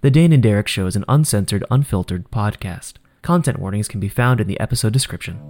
The 0.00 0.12
Dane 0.12 0.32
and 0.32 0.40
Derek 0.40 0.68
Show 0.68 0.86
is 0.86 0.94
an 0.94 1.04
uncensored, 1.08 1.64
unfiltered 1.72 2.30
podcast. 2.30 2.98
Content 3.20 3.58
warnings 3.58 3.88
can 3.88 3.98
be 3.98 4.08
found 4.08 4.40
in 4.40 4.46
the 4.46 4.60
episode 4.60 4.92
description. 4.92 5.40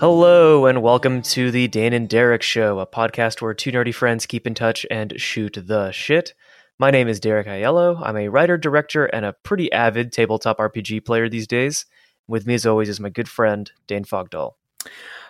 Hello, 0.00 0.64
and 0.64 0.82
welcome 0.82 1.20
to 1.22 1.50
the 1.50 1.68
Dane 1.68 1.92
and 1.92 2.08
Derek 2.08 2.42
Show, 2.42 2.78
a 2.78 2.86
podcast 2.86 3.42
where 3.42 3.52
two 3.52 3.70
nerdy 3.70 3.94
friends 3.94 4.24
keep 4.24 4.46
in 4.46 4.54
touch 4.54 4.86
and 4.90 5.12
shoot 5.20 5.58
the 5.60 5.92
shit. 5.92 6.32
My 6.76 6.90
name 6.90 7.06
is 7.06 7.20
Derek 7.20 7.46
Aiello. 7.46 8.00
I'm 8.02 8.16
a 8.16 8.28
writer, 8.28 8.58
director, 8.58 9.06
and 9.06 9.24
a 9.24 9.32
pretty 9.32 9.70
avid 9.70 10.10
tabletop 10.10 10.58
RPG 10.58 11.04
player 11.04 11.28
these 11.28 11.46
days. 11.46 11.86
With 12.26 12.48
me, 12.48 12.54
as 12.54 12.66
always, 12.66 12.88
is 12.88 12.98
my 12.98 13.10
good 13.10 13.28
friend, 13.28 13.70
Dane 13.86 14.04
Fogdall. 14.04 14.54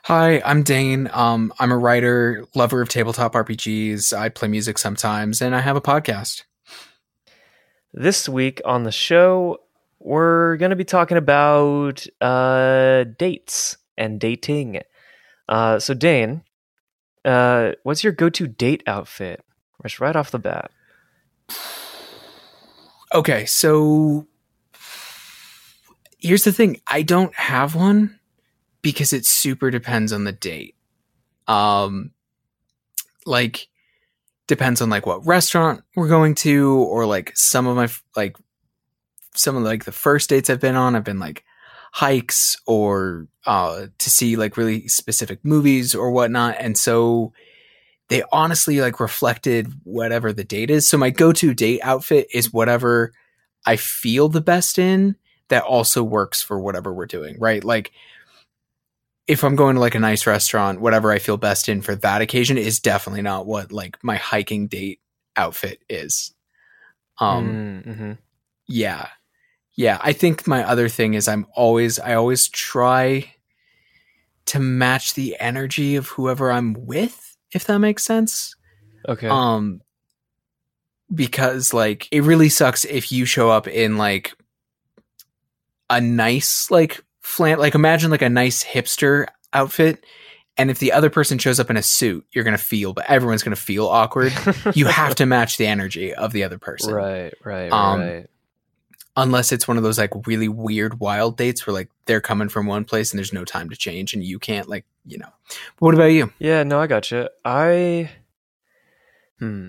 Hi, 0.04 0.40
I'm 0.42 0.62
Dane. 0.62 1.10
Um, 1.12 1.52
I'm 1.58 1.70
a 1.70 1.76
writer, 1.76 2.46
lover 2.54 2.80
of 2.80 2.88
tabletop 2.88 3.34
RPGs. 3.34 4.16
I 4.16 4.30
play 4.30 4.48
music 4.48 4.78
sometimes, 4.78 5.42
and 5.42 5.54
I 5.54 5.60
have 5.60 5.76
a 5.76 5.82
podcast. 5.82 6.44
This 7.92 8.26
week 8.26 8.62
on 8.64 8.84
the 8.84 8.92
show, 8.92 9.58
we're 9.98 10.56
going 10.56 10.70
to 10.70 10.76
be 10.76 10.84
talking 10.84 11.18
about 11.18 12.06
uh, 12.22 13.04
dates 13.18 13.76
and 13.98 14.18
dating. 14.18 14.80
Uh, 15.46 15.78
so, 15.78 15.92
Dane, 15.92 16.42
uh, 17.26 17.72
what's 17.82 18.02
your 18.02 18.14
go 18.14 18.30
to 18.30 18.46
date 18.46 18.82
outfit? 18.86 19.44
Just 19.82 20.00
right 20.00 20.16
off 20.16 20.30
the 20.30 20.38
bat. 20.38 20.70
Okay, 23.14 23.46
so 23.46 24.26
here's 26.18 26.44
the 26.44 26.52
thing 26.52 26.80
I 26.86 27.02
don't 27.02 27.34
have 27.36 27.76
one 27.76 28.18
because 28.82 29.12
it 29.12 29.24
super 29.24 29.70
depends 29.70 30.12
on 30.12 30.24
the 30.24 30.32
date. 30.32 30.74
Um, 31.46 32.10
like, 33.24 33.68
depends 34.46 34.82
on 34.82 34.90
like 34.90 35.06
what 35.06 35.24
restaurant 35.26 35.84
we're 35.94 36.08
going 36.08 36.34
to, 36.36 36.76
or 36.76 37.06
like 37.06 37.36
some 37.36 37.66
of 37.66 37.76
my 37.76 37.88
like 38.16 38.36
some 39.34 39.56
of 39.56 39.62
like 39.62 39.84
the 39.84 39.92
first 39.92 40.28
dates 40.28 40.50
I've 40.50 40.60
been 40.60 40.74
on. 40.74 40.96
I've 40.96 41.04
been 41.04 41.20
like 41.20 41.44
hikes 41.92 42.56
or 42.66 43.28
uh, 43.46 43.86
to 43.98 44.10
see 44.10 44.36
like 44.36 44.56
really 44.56 44.88
specific 44.88 45.44
movies 45.44 45.94
or 45.94 46.10
whatnot, 46.10 46.56
and 46.58 46.76
so 46.76 47.32
they 48.08 48.22
honestly 48.32 48.80
like 48.80 49.00
reflected 49.00 49.72
whatever 49.84 50.32
the 50.32 50.44
date 50.44 50.70
is. 50.70 50.88
So 50.88 50.98
my 50.98 51.10
go-to 51.10 51.54
date 51.54 51.80
outfit 51.82 52.28
is 52.32 52.52
whatever 52.52 53.12
I 53.66 53.76
feel 53.76 54.28
the 54.28 54.40
best 54.40 54.78
in 54.78 55.16
that 55.48 55.62
also 55.64 56.02
works 56.02 56.42
for 56.42 56.58
whatever 56.58 56.92
we're 56.92 57.06
doing, 57.06 57.38
right? 57.38 57.64
Like 57.64 57.92
if 59.26 59.42
I'm 59.42 59.56
going 59.56 59.74
to 59.76 59.80
like 59.80 59.94
a 59.94 60.00
nice 60.00 60.26
restaurant, 60.26 60.80
whatever 60.80 61.10
I 61.10 61.18
feel 61.18 61.38
best 61.38 61.68
in 61.68 61.80
for 61.80 61.94
that 61.96 62.20
occasion 62.20 62.58
is 62.58 62.80
definitely 62.80 63.22
not 63.22 63.46
what 63.46 63.72
like 63.72 64.02
my 64.02 64.16
hiking 64.16 64.66
date 64.66 65.00
outfit 65.36 65.80
is. 65.88 66.34
Um 67.18 67.82
Mm-hmm. 67.86 68.12
yeah. 68.66 69.08
Yeah, 69.76 69.98
I 70.00 70.12
think 70.12 70.46
my 70.46 70.62
other 70.62 70.88
thing 70.88 71.14
is 71.14 71.26
I'm 71.26 71.46
always 71.54 71.98
I 71.98 72.14
always 72.14 72.48
try 72.48 73.34
to 74.46 74.60
match 74.60 75.14
the 75.14 75.36
energy 75.40 75.96
of 75.96 76.08
whoever 76.08 76.52
I'm 76.52 76.74
with, 76.74 77.33
if 77.54 77.64
that 77.66 77.78
makes 77.78 78.04
sense. 78.04 78.56
Okay. 79.08 79.28
Um 79.28 79.80
because 81.14 81.72
like 81.72 82.08
it 82.10 82.22
really 82.22 82.48
sucks 82.48 82.84
if 82.84 83.12
you 83.12 83.24
show 83.24 83.50
up 83.50 83.68
in 83.68 83.96
like 83.96 84.32
a 85.90 86.00
nice 86.00 86.70
like 86.70 87.04
flan 87.20 87.58
like 87.58 87.74
imagine 87.74 88.10
like 88.10 88.22
a 88.22 88.28
nice 88.28 88.64
hipster 88.64 89.26
outfit 89.52 90.04
and 90.56 90.70
if 90.70 90.78
the 90.78 90.92
other 90.92 91.10
person 91.10 91.38
shows 91.38 91.58
up 91.58 91.68
in 91.68 91.76
a 91.76 91.82
suit, 91.82 92.24
you're 92.32 92.44
gonna 92.44 92.58
feel 92.58 92.92
but 92.92 93.06
everyone's 93.06 93.42
gonna 93.42 93.56
feel 93.56 93.86
awkward. 93.86 94.32
you 94.74 94.86
have 94.86 95.14
to 95.16 95.26
match 95.26 95.56
the 95.56 95.66
energy 95.66 96.14
of 96.14 96.32
the 96.32 96.44
other 96.44 96.58
person. 96.58 96.94
Right, 96.94 97.34
right, 97.44 97.72
Um, 97.72 98.00
right. 98.00 98.26
Unless 99.16 99.52
it's 99.52 99.68
one 99.68 99.76
of 99.76 99.82
those 99.82 99.98
like 99.98 100.10
really 100.26 100.48
weird 100.48 101.00
wild 101.00 101.36
dates 101.36 101.66
where 101.66 101.74
like 101.74 101.88
they're 102.06 102.20
coming 102.20 102.48
from 102.48 102.66
one 102.66 102.84
place 102.84 103.12
and 103.12 103.18
there's 103.18 103.32
no 103.32 103.44
time 103.44 103.68
to 103.70 103.76
change 103.76 104.14
and 104.14 104.24
you 104.24 104.38
can't 104.38 104.68
like, 104.68 104.84
you 105.04 105.18
know. 105.18 105.28
But 105.48 105.80
what 105.80 105.94
about 105.94 106.06
you? 106.06 106.32
Yeah, 106.38 106.62
no, 106.62 106.80
I 106.80 106.86
gotcha. 106.86 107.30
I, 107.44 108.10
hmm. 109.38 109.68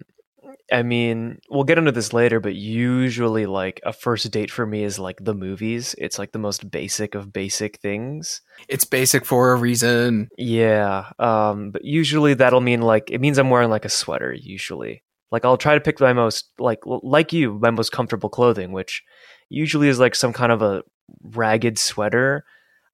I 0.71 0.81
mean, 0.81 1.39
we'll 1.47 1.63
get 1.63 1.77
into 1.77 1.91
this 1.91 2.11
later, 2.11 2.39
but 2.39 2.55
usually, 2.55 3.45
like, 3.45 3.79
a 3.85 3.93
first 3.93 4.31
date 4.31 4.49
for 4.49 4.65
me 4.65 4.83
is 4.83 4.97
like 4.97 5.17
the 5.21 5.35
movies. 5.35 5.93
It's 5.99 6.17
like 6.17 6.31
the 6.31 6.39
most 6.39 6.71
basic 6.71 7.13
of 7.13 7.31
basic 7.31 7.77
things. 7.77 8.41
It's 8.67 8.83
basic 8.83 9.25
for 9.25 9.51
a 9.51 9.57
reason. 9.57 10.29
Yeah. 10.39 11.11
Um, 11.19 11.69
but 11.69 11.85
usually 11.85 12.33
that'll 12.33 12.61
mean 12.61 12.81
like, 12.81 13.11
it 13.11 13.21
means 13.21 13.37
I'm 13.37 13.51
wearing 13.51 13.69
like 13.69 13.85
a 13.85 13.89
sweater, 13.89 14.33
usually. 14.33 15.03
Like, 15.31 15.45
I'll 15.45 15.57
try 15.57 15.75
to 15.75 15.81
pick 15.81 15.99
my 15.99 16.13
most, 16.13 16.49
like, 16.57 16.79
like 16.85 17.31
you, 17.31 17.59
my 17.59 17.69
most 17.69 17.91
comfortable 17.91 18.29
clothing, 18.29 18.71
which 18.71 19.03
usually 19.49 19.87
is 19.87 19.99
like 19.99 20.15
some 20.15 20.33
kind 20.33 20.51
of 20.51 20.63
a 20.63 20.81
ragged 21.21 21.77
sweater. 21.77 22.43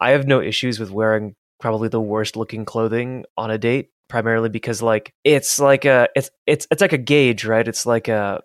I 0.02 0.12
have 0.12 0.28
no 0.28 0.42
issues 0.42 0.78
with 0.78 0.92
wearing 0.92 1.36
probably 1.62 1.88
the 1.88 2.02
worst 2.02 2.36
looking 2.36 2.66
clothing 2.66 3.24
on 3.38 3.50
a 3.52 3.58
date 3.58 3.90
primarily 4.10 4.50
because 4.50 4.82
like 4.82 5.14
it's 5.24 5.60
like 5.60 5.86
a 5.86 6.10
it's 6.16 6.30
it's 6.46 6.68
it's 6.72 6.82
like 6.82 6.92
a 6.92 6.98
gauge 6.98 7.46
right 7.46 7.68
it's 7.68 7.86
like 7.86 8.08
a 8.10 8.42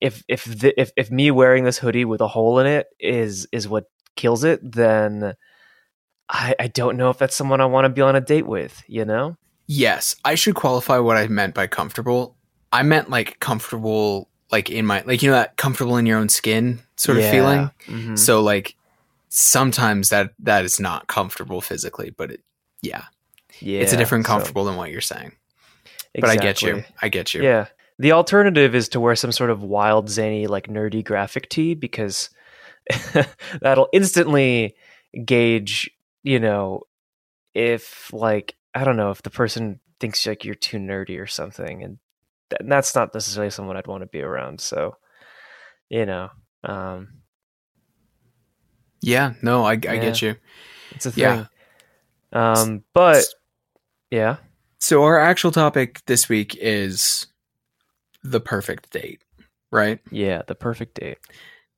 if 0.00 0.22
if 0.28 0.44
the, 0.44 0.72
if 0.80 0.90
if 0.96 1.10
me 1.10 1.30
wearing 1.30 1.64
this 1.64 1.78
hoodie 1.78 2.06
with 2.06 2.20
a 2.22 2.28
hole 2.28 2.58
in 2.58 2.66
it 2.66 2.86
is 2.98 3.46
is 3.52 3.68
what 3.68 3.84
kills 4.16 4.44
it 4.44 4.60
then 4.62 5.34
i 6.30 6.54
i 6.58 6.66
don't 6.68 6.96
know 6.96 7.10
if 7.10 7.18
that's 7.18 7.34
someone 7.36 7.60
i 7.60 7.66
want 7.66 7.84
to 7.84 7.88
be 7.90 8.00
on 8.00 8.16
a 8.16 8.20
date 8.20 8.46
with 8.46 8.82
you 8.86 9.04
know 9.04 9.36
Yes, 9.70 10.16
I 10.24 10.34
should 10.34 10.54
qualify 10.54 10.96
what 10.96 11.18
I 11.18 11.26
meant 11.28 11.54
by 11.54 11.66
comfortable. 11.66 12.38
I 12.72 12.82
meant 12.82 13.10
like 13.10 13.38
comfortable, 13.38 14.30
like 14.50 14.70
in 14.70 14.86
my, 14.86 15.02
like, 15.04 15.20
you 15.22 15.28
know, 15.28 15.36
that 15.36 15.58
comfortable 15.58 15.98
in 15.98 16.06
your 16.06 16.16
own 16.18 16.30
skin 16.30 16.78
sort 16.96 17.18
of 17.18 17.24
Yeah. 17.24 17.30
feeling. 17.30 17.70
Mhm. 17.86 18.18
So, 18.18 18.40
like, 18.42 18.76
sometimes 19.28 20.08
that, 20.10 20.32
that 20.40 20.64
is 20.64 20.80
not 20.80 21.06
comfortable 21.06 21.60
physically, 21.60 22.10
but 22.10 22.32
it, 22.32 22.40
yeah, 22.82 23.04
yeah 23.60 23.80
it's 23.80 23.92
a 23.92 23.96
different 23.96 24.26
so- 24.26 24.32
comfortable 24.32 24.64
than 24.64 24.76
what 24.76 24.90
you're 24.90 25.00
saying. 25.00 25.32
But 26.14 26.30
I 26.30 26.36
get 26.36 26.62
you. 26.62 26.84
I 27.00 27.08
get 27.08 27.34
you. 27.34 27.42
Yeah. 27.42 27.66
The 27.98 28.12
alternative 28.12 28.74
is 28.74 28.88
to 28.90 29.00
wear 29.00 29.16
some 29.16 29.32
sort 29.32 29.50
of 29.50 29.62
wild, 29.62 30.08
zany, 30.08 30.46
like 30.46 30.68
nerdy 30.68 31.04
graphic 31.04 31.48
tee 31.48 31.74
because 31.74 32.30
that'll 33.60 33.88
instantly 33.92 34.76
gauge, 35.24 35.90
you 36.22 36.38
know, 36.38 36.82
if 37.54 38.12
like 38.12 38.56
I 38.74 38.84
don't 38.84 38.96
know 38.96 39.10
if 39.10 39.22
the 39.22 39.30
person 39.30 39.80
thinks 39.98 40.26
like 40.26 40.44
you're 40.44 40.54
too 40.54 40.78
nerdy 40.78 41.20
or 41.20 41.26
something, 41.26 41.82
and, 41.82 41.98
th- 42.50 42.60
and 42.60 42.70
that's 42.70 42.94
not 42.94 43.12
necessarily 43.14 43.50
someone 43.50 43.76
I'd 43.76 43.86
want 43.86 44.02
to 44.02 44.06
be 44.06 44.22
around. 44.22 44.60
So, 44.60 44.96
you 45.88 46.06
know, 46.06 46.30
um, 46.62 47.08
Yeah. 49.00 49.34
No, 49.42 49.64
I, 49.64 49.72
I 49.72 49.76
get 49.76 50.22
you. 50.22 50.36
it's 50.92 51.06
a 51.06 51.12
thing. 51.12 51.22
Yeah. 51.22 51.46
Um, 52.32 52.84
but 52.94 53.24
yeah, 54.10 54.36
So, 54.80 55.02
our 55.04 55.18
actual 55.18 55.50
topic 55.50 56.02
this 56.06 56.28
week 56.28 56.56
is 56.60 57.26
the 58.22 58.40
perfect 58.40 58.90
date, 58.90 59.22
right? 59.72 60.00
yeah, 60.10 60.42
the 60.46 60.54
perfect 60.54 61.00
date. 61.00 61.18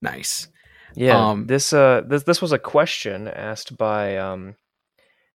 Nice. 0.03 0.49
Yeah, 0.97 1.31
Um, 1.31 1.47
this 1.47 1.73
uh 1.73 2.03
this 2.07 2.25
this 2.25 2.43
was 2.43 2.51
a 2.53 2.59
question 2.59 3.29
asked 3.29 3.77
by 3.77 4.17
um 4.17 4.57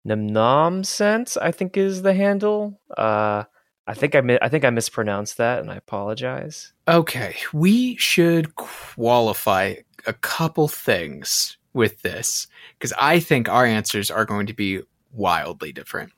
Namnam 0.07 0.83
Sense, 0.85 1.37
I 1.37 1.51
think 1.51 1.77
is 1.77 2.01
the 2.01 2.13
handle. 2.13 2.79
Uh 2.97 3.43
I 3.85 3.93
think 3.93 4.15
I 4.15 4.21
mi- 4.21 4.39
I 4.41 4.49
think 4.49 4.65
I 4.65 4.69
mispronounced 4.71 5.37
that 5.37 5.59
and 5.59 5.69
I 5.69 5.75
apologize. 5.75 6.73
Okay, 6.87 7.35
we 7.53 7.95
should 7.97 8.55
qualify 8.55 9.75
a 10.07 10.13
couple 10.13 10.67
things 10.67 11.57
with 11.73 12.01
this 12.01 12.47
because 12.77 12.93
I 12.99 13.19
think 13.19 13.49
our 13.49 13.65
answers 13.65 14.11
are 14.11 14.25
going 14.25 14.47
to 14.47 14.53
be 14.53 14.81
wildly 15.11 15.71
different. 15.71 16.11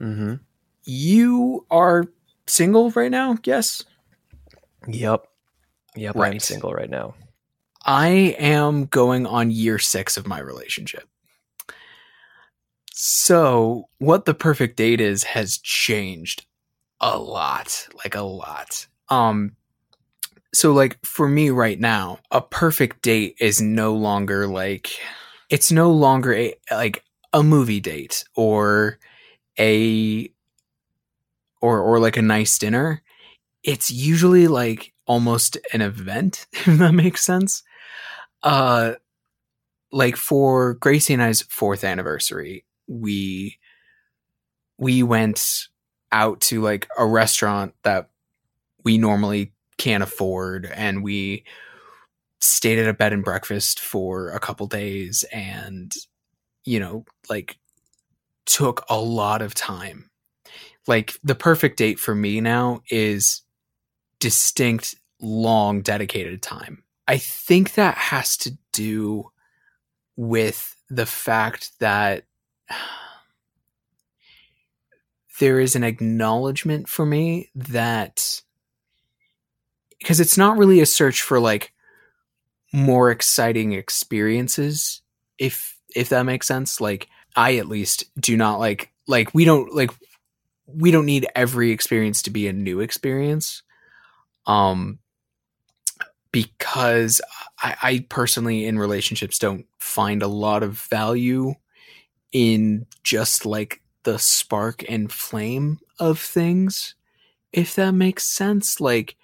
Mhm. 0.00 0.40
You 0.84 1.66
are 1.70 2.04
single 2.46 2.90
right 2.90 3.10
now, 3.10 3.36
yes? 3.44 3.84
Yep. 4.86 5.26
Yep, 5.96 6.16
I'm 6.16 6.38
single 6.38 6.72
right 6.72 6.88
now. 6.88 7.14
I 7.84 8.08
am 8.38 8.86
going 8.86 9.26
on 9.26 9.50
year 9.50 9.78
six 9.78 10.16
of 10.16 10.26
my 10.26 10.38
relationship. 10.38 11.08
So, 12.92 13.88
what 13.98 14.24
the 14.24 14.34
perfect 14.34 14.76
date 14.76 15.00
is 15.00 15.24
has 15.24 15.58
changed 15.58 16.46
a 17.00 17.18
lot, 17.18 17.88
like 18.04 18.14
a 18.14 18.22
lot. 18.22 18.86
Um, 19.08 19.56
so 20.54 20.72
like 20.72 21.04
for 21.04 21.28
me 21.28 21.50
right 21.50 21.78
now, 21.78 22.18
a 22.30 22.40
perfect 22.40 23.02
date 23.02 23.36
is 23.40 23.60
no 23.60 23.92
longer 23.94 24.46
like 24.46 24.88
it's 25.50 25.70
no 25.72 25.90
longer 25.90 26.34
a 26.34 26.54
like 26.70 27.04
a 27.32 27.42
movie 27.42 27.80
date 27.80 28.24
or 28.34 28.98
a 29.58 30.30
or 31.60 31.80
or 31.80 32.00
like 32.00 32.16
a 32.16 32.22
nice 32.22 32.58
dinner. 32.58 33.02
It's 33.62 33.90
usually 33.90 34.48
like 34.48 34.94
almost 35.06 35.58
an 35.72 35.80
event, 35.80 36.46
if 36.52 36.78
that 36.78 36.92
makes 36.92 37.24
sense. 37.24 37.62
Uh, 38.42 38.94
like 39.90 40.16
for 40.16 40.74
Gracie 40.74 41.14
and 41.14 41.22
I's 41.22 41.42
fourth 41.42 41.84
anniversary, 41.84 42.64
we 42.86 43.58
we 44.78 45.02
went 45.02 45.66
out 46.12 46.40
to 46.40 46.62
like 46.62 46.88
a 46.96 47.06
restaurant 47.06 47.74
that 47.82 48.08
we 48.84 48.96
normally 48.96 49.52
can't 49.78 50.02
afford, 50.02 50.66
and 50.66 51.02
we 51.02 51.44
stayed 52.40 52.78
at 52.78 52.88
a 52.88 52.94
bed 52.94 53.12
and 53.12 53.24
breakfast 53.24 53.80
for 53.80 54.30
a 54.30 54.40
couple 54.40 54.66
days, 54.66 55.24
and 55.32 55.92
you 56.64 56.78
know, 56.78 57.04
like 57.30 57.56
took 58.44 58.84
a 58.88 59.00
lot 59.00 59.42
of 59.42 59.54
time. 59.54 60.10
Like 60.86 61.14
the 61.22 61.34
perfect 61.34 61.76
date 61.76 61.98
for 61.98 62.14
me 62.14 62.40
now 62.40 62.82
is 62.90 63.42
distinct, 64.20 64.94
long, 65.20 65.82
dedicated 65.82 66.42
time. 66.42 66.82
I 67.06 67.18
think 67.18 67.74
that 67.74 67.96
has 67.96 68.36
to 68.38 68.56
do 68.72 69.30
with 70.16 70.76
the 70.90 71.06
fact 71.06 71.78
that 71.80 72.24
there 75.40 75.60
is 75.60 75.76
an 75.76 75.84
acknowledgement 75.84 76.88
for 76.88 77.06
me 77.06 77.50
that 77.54 78.42
because 79.98 80.20
it's 80.20 80.38
not 80.38 80.58
really 80.58 80.80
a 80.80 80.86
search 80.86 81.22
for 81.22 81.40
like 81.40 81.72
more 82.72 83.10
exciting 83.10 83.72
experiences 83.72 85.02
if 85.38 85.78
if 85.94 86.10
that 86.10 86.24
makes 86.24 86.46
sense. 86.46 86.80
Like 86.80 87.08
i 87.36 87.56
at 87.56 87.68
least 87.68 88.04
do 88.18 88.36
not 88.36 88.58
like 88.58 88.90
like 89.06 89.32
we 89.34 89.44
don't 89.44 89.74
like 89.74 89.90
we 90.66 90.90
don't 90.90 91.06
need 91.06 91.26
every 91.34 91.70
experience 91.70 92.22
to 92.22 92.30
be 92.30 92.48
a 92.48 92.52
new 92.52 92.80
experience. 92.80 93.62
Um 94.46 94.98
because 96.30 97.22
I, 97.62 97.76
I 97.82 98.06
personally 98.10 98.66
in 98.66 98.78
relationships 98.78 99.38
don't 99.38 99.64
find 99.78 100.22
a 100.22 100.28
lot 100.28 100.62
of 100.62 100.78
value 100.78 101.54
in 102.32 102.86
just 103.02 103.46
like 103.46 103.80
the 104.02 104.18
spark 104.18 104.84
and 104.90 105.10
flame 105.10 105.78
of 105.98 106.20
things 106.20 106.94
if 107.52 107.74
that 107.76 107.92
makes 107.92 108.24
sense. 108.24 108.80
Like 108.80 109.16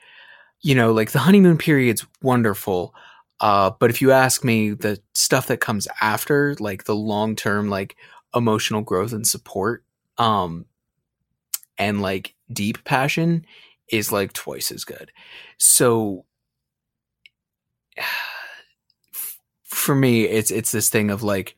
you 0.65 0.75
know 0.75 0.93
like 0.93 1.13
the 1.13 1.21
honeymoon 1.21 1.59
period's 1.59 2.05
wonderful 2.23 2.95
uh 3.41 3.71
but 3.79 3.91
if 3.91 4.03
you 4.03 4.11
ask 4.11 4.43
me 4.45 4.71
the 4.71 5.01
stuff 5.15 5.47
that 5.47 5.61
comes 5.61 5.87
after 6.01 6.57
like 6.59 6.85
the 6.85 6.95
long 6.95 7.37
term 7.37 7.69
like 7.69 7.97
emotional 8.35 8.81
growth 8.81 9.13
and 9.13 9.27
support 9.27 9.85
um 10.19 10.67
and 11.79 12.01
like 12.01 12.35
deep 12.53 12.85
passion 12.85 13.45
is 13.91 14.13
like 14.13 14.33
twice 14.33 14.71
as 14.71 14.85
good. 14.85 15.11
So 15.59 16.25
for 19.65 19.95
me 19.95 20.25
it's 20.25 20.51
it's 20.51 20.73
this 20.73 20.89
thing 20.89 21.11
of 21.11 21.23
like 21.23 21.57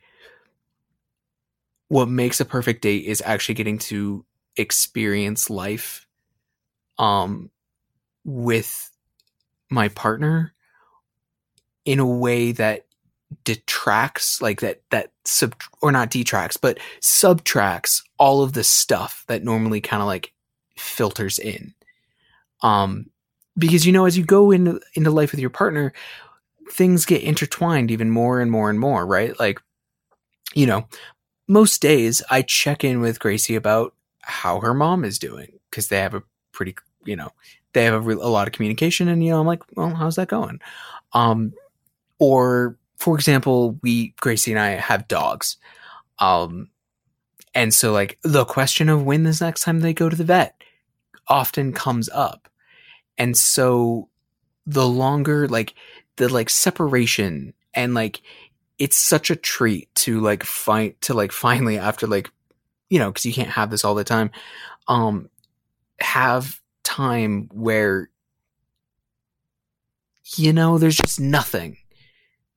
what 1.88 2.09
makes 2.09 2.41
a 2.41 2.44
perfect 2.44 2.82
date 2.82 3.05
is 3.05 3.23
actually 3.25 3.55
getting 3.55 3.79
to 3.79 4.25
experience 4.56 5.49
life 5.50 6.06
um 6.99 7.50
with 8.25 8.91
my 9.71 9.89
partner 9.89 10.53
in 11.85 11.99
a 11.99 12.07
way 12.07 12.53
that 12.53 12.87
detracts 13.45 14.41
like 14.41 14.61
that 14.61 14.83
that 14.91 15.11
sub 15.25 15.55
or 15.83 15.91
not 15.91 16.11
detracts 16.11 16.57
but 16.57 16.79
subtracts 17.01 18.05
all 18.19 18.43
of 18.43 18.53
the 18.53 18.63
stuff 18.63 19.25
that 19.27 19.43
normally 19.43 19.81
kind 19.81 20.01
of 20.01 20.07
like 20.07 20.33
filters 20.77 21.39
in. 21.39 21.75
Um 22.63 23.11
because 23.59 23.87
you 23.87 23.93
know 23.93 24.05
as 24.05 24.17
you 24.17 24.25
go 24.25 24.51
into 24.51 24.81
into 24.95 25.11
life 25.11 25.33
with 25.33 25.41
your 25.41 25.51
partner 25.51 25.93
things 26.71 27.07
get 27.07 27.23
intertwined 27.23 27.91
even 27.91 28.11
more 28.11 28.41
and 28.41 28.51
more 28.51 28.71
and 28.71 28.79
more 28.79 29.05
right? 29.07 29.39
Like 29.39 29.61
you 30.55 30.67
know 30.67 30.89
most 31.49 31.81
days 31.81 32.23
I 32.31 32.43
check 32.43 32.85
in 32.85 33.01
with 33.01 33.21
Gracie 33.21 33.55
about 33.55 33.95
how 34.21 34.61
her 34.61 34.75
mom 34.75 35.05
is 35.05 35.19
doing 35.19 35.59
because 35.71 35.89
they 35.89 35.99
have 35.99 36.15
a 36.15 36.23
pretty, 36.53 36.75
you 37.05 37.17
know, 37.17 37.31
they 37.76 37.84
have 37.84 37.94
a, 37.94 38.00
re- 38.00 38.14
a, 38.14 38.28
lot 38.28 38.49
of 38.49 38.55
communication, 38.55 39.06
and 39.06 39.23
you 39.23 39.31
know, 39.31 39.40
I'm 39.40 39.46
like, 39.46 39.62
well, 39.76 39.94
how's 39.94 40.17
that 40.17 40.28
going? 40.28 40.61
Um, 41.12 41.52
or 42.19 42.78
for 42.96 43.14
example, 43.14 43.78
we 43.82 44.14
Gracie 44.19 44.50
and 44.50 44.58
I 44.58 44.70
have 44.70 45.08
dogs, 45.08 45.58
um, 46.19 46.70
and 47.55 47.75
so 47.75 47.93
like 47.93 48.19
the 48.23 48.46
question 48.46 48.88
of 48.88 49.05
when 49.05 49.25
this 49.25 49.43
next 49.43 49.61
time 49.61 49.81
they 49.81 49.93
go 49.93 50.08
to 50.08 50.17
the 50.17 50.25
vet 50.25 50.58
often 51.28 51.75
comes 51.75 52.08
up, 52.08 52.49
and 53.19 53.37
so 53.37 54.08
the 54.67 54.88
longer 54.88 55.46
like 55.46 55.75
the 56.17 56.32
like 56.32 56.49
separation 56.49 57.52
and 57.75 57.93
like 57.93 58.23
it's 58.78 58.96
such 58.96 59.31
a 59.31 59.37
treat 59.37 59.94
to 59.96 60.20
like 60.20 60.43
find 60.44 60.99
to 61.02 61.12
like 61.12 61.31
finally 61.46 61.76
after 61.76 62.06
like 62.06 62.31
you 62.88 62.99
know 62.99 63.11
because 63.11 63.26
you 63.26 63.34
can't 63.34 63.50
have 63.50 63.69
this 63.69 63.84
all 63.84 63.94
the 63.94 64.02
time 64.02 64.31
um 64.88 65.28
have 66.00 66.58
time 66.97 67.49
where 67.53 68.11
you 70.37 70.53
know 70.53 70.79
there's 70.79 70.97
just 70.97 71.21
nothing 71.21 71.77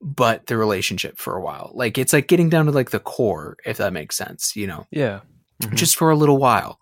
but 0.02 0.46
the 0.48 0.58
relationship 0.58 1.18
for 1.18 1.36
a 1.36 1.42
while. 1.42 1.72
Like 1.74 1.98
it's 1.98 2.14
like 2.14 2.28
getting 2.28 2.50
down 2.50 2.66
to 2.66 2.72
like 2.72 2.92
the 2.92 3.00
core 3.00 3.58
if 3.66 3.78
that 3.78 3.94
makes 3.94 4.16
sense 4.16 4.56
you 4.56 4.68
know? 4.68 4.88
Yeah. 4.92 5.22
Mm-hmm. 5.62 5.76
just 5.76 5.98
for 5.98 6.10
a 6.10 6.16
little 6.16 6.38
while. 6.38 6.80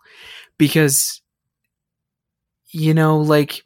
Because 0.58 1.22
you 2.70 2.94
know 2.94 3.20
like 3.20 3.64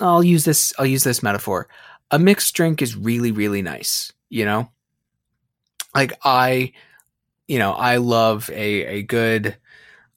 i'll 0.00 0.22
use 0.22 0.44
this 0.44 0.72
i'll 0.78 0.86
use 0.86 1.04
this 1.04 1.22
metaphor. 1.22 1.68
A 2.10 2.18
mixed 2.18 2.54
drink 2.54 2.80
is 2.80 2.96
really 2.96 3.32
really 3.32 3.62
nice 3.62 4.12
you 4.34 4.44
know? 4.44 4.68
Like 5.94 6.12
I, 6.24 6.72
you 7.46 7.58
know, 7.60 7.72
I 7.72 7.98
love 7.98 8.50
a 8.50 8.98
a 8.98 9.02
good 9.02 9.56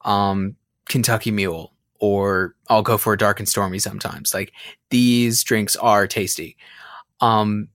um 0.02 0.56
Kentucky 0.90 1.30
Mule, 1.32 1.72
or 2.00 2.56
I'll 2.70 2.84
go 2.84 2.98
for 2.98 3.14
a 3.14 3.18
dark 3.18 3.40
and 3.40 3.48
stormy 3.48 3.80
sometimes. 3.80 4.34
Like 4.34 4.54
these 4.90 5.44
drinks 5.44 5.76
are 5.76 6.08
tasty. 6.08 6.58
Um, 7.22 7.70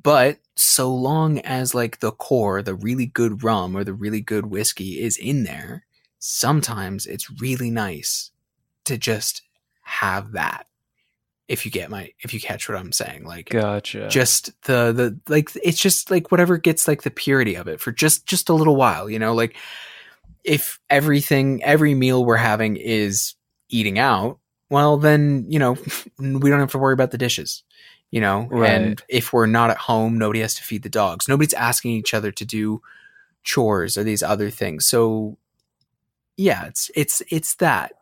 but 0.00 0.38
so 0.54 0.94
long 0.94 1.38
as 1.40 1.74
like 1.74 2.00
the 2.00 2.12
core, 2.12 2.62
the 2.62 2.74
really 2.74 3.06
good 3.06 3.42
rum 3.42 3.76
or 3.76 3.84
the 3.84 3.94
really 3.94 4.20
good 4.20 4.46
whiskey 4.46 5.00
is 5.00 5.16
in 5.16 5.44
there, 5.44 5.84
sometimes 6.18 7.06
it's 7.06 7.40
really 7.40 7.70
nice 7.70 8.30
to 8.84 8.98
just 8.98 9.42
have 9.82 10.32
that 10.32 10.66
if 11.48 11.66
you 11.66 11.70
get 11.70 11.90
my 11.90 12.10
if 12.20 12.32
you 12.32 12.40
catch 12.40 12.68
what 12.68 12.78
I'm 12.78 12.92
saying. 12.92 13.24
Like 13.24 13.50
gotcha. 13.50 14.08
Just 14.08 14.60
the 14.62 14.92
the 14.92 15.18
like 15.28 15.50
it's 15.62 15.80
just 15.80 16.10
like 16.10 16.30
whatever 16.30 16.56
gets 16.56 16.88
like 16.88 17.02
the 17.02 17.10
purity 17.10 17.56
of 17.56 17.68
it 17.68 17.80
for 17.80 17.92
just 17.92 18.26
just 18.26 18.48
a 18.48 18.54
little 18.54 18.76
while, 18.76 19.10
you 19.10 19.18
know, 19.18 19.34
like 19.34 19.56
if 20.44 20.80
everything 20.90 21.62
every 21.62 21.94
meal 21.94 22.24
we're 22.24 22.36
having 22.36 22.76
is 22.76 23.34
eating 23.68 23.98
out, 23.98 24.38
well 24.70 24.96
then, 24.96 25.46
you 25.48 25.58
know, 25.58 25.72
we 26.18 26.50
don't 26.50 26.60
have 26.60 26.72
to 26.72 26.78
worry 26.78 26.94
about 26.94 27.10
the 27.10 27.18
dishes. 27.18 27.62
You 28.10 28.20
know, 28.20 28.46
right. 28.50 28.70
and 28.70 29.02
if 29.08 29.32
we're 29.32 29.46
not 29.46 29.70
at 29.70 29.78
home, 29.78 30.18
nobody 30.18 30.40
has 30.40 30.54
to 30.56 30.62
feed 30.62 30.82
the 30.82 30.90
dogs. 30.90 31.28
Nobody's 31.28 31.54
asking 31.54 31.92
each 31.92 32.12
other 32.12 32.30
to 32.30 32.44
do 32.44 32.82
chores 33.42 33.96
or 33.96 34.04
these 34.04 34.22
other 34.22 34.50
things. 34.50 34.84
So 34.84 35.38
yeah, 36.36 36.66
it's 36.66 36.90
it's 36.94 37.22
it's 37.30 37.54
that. 37.54 37.92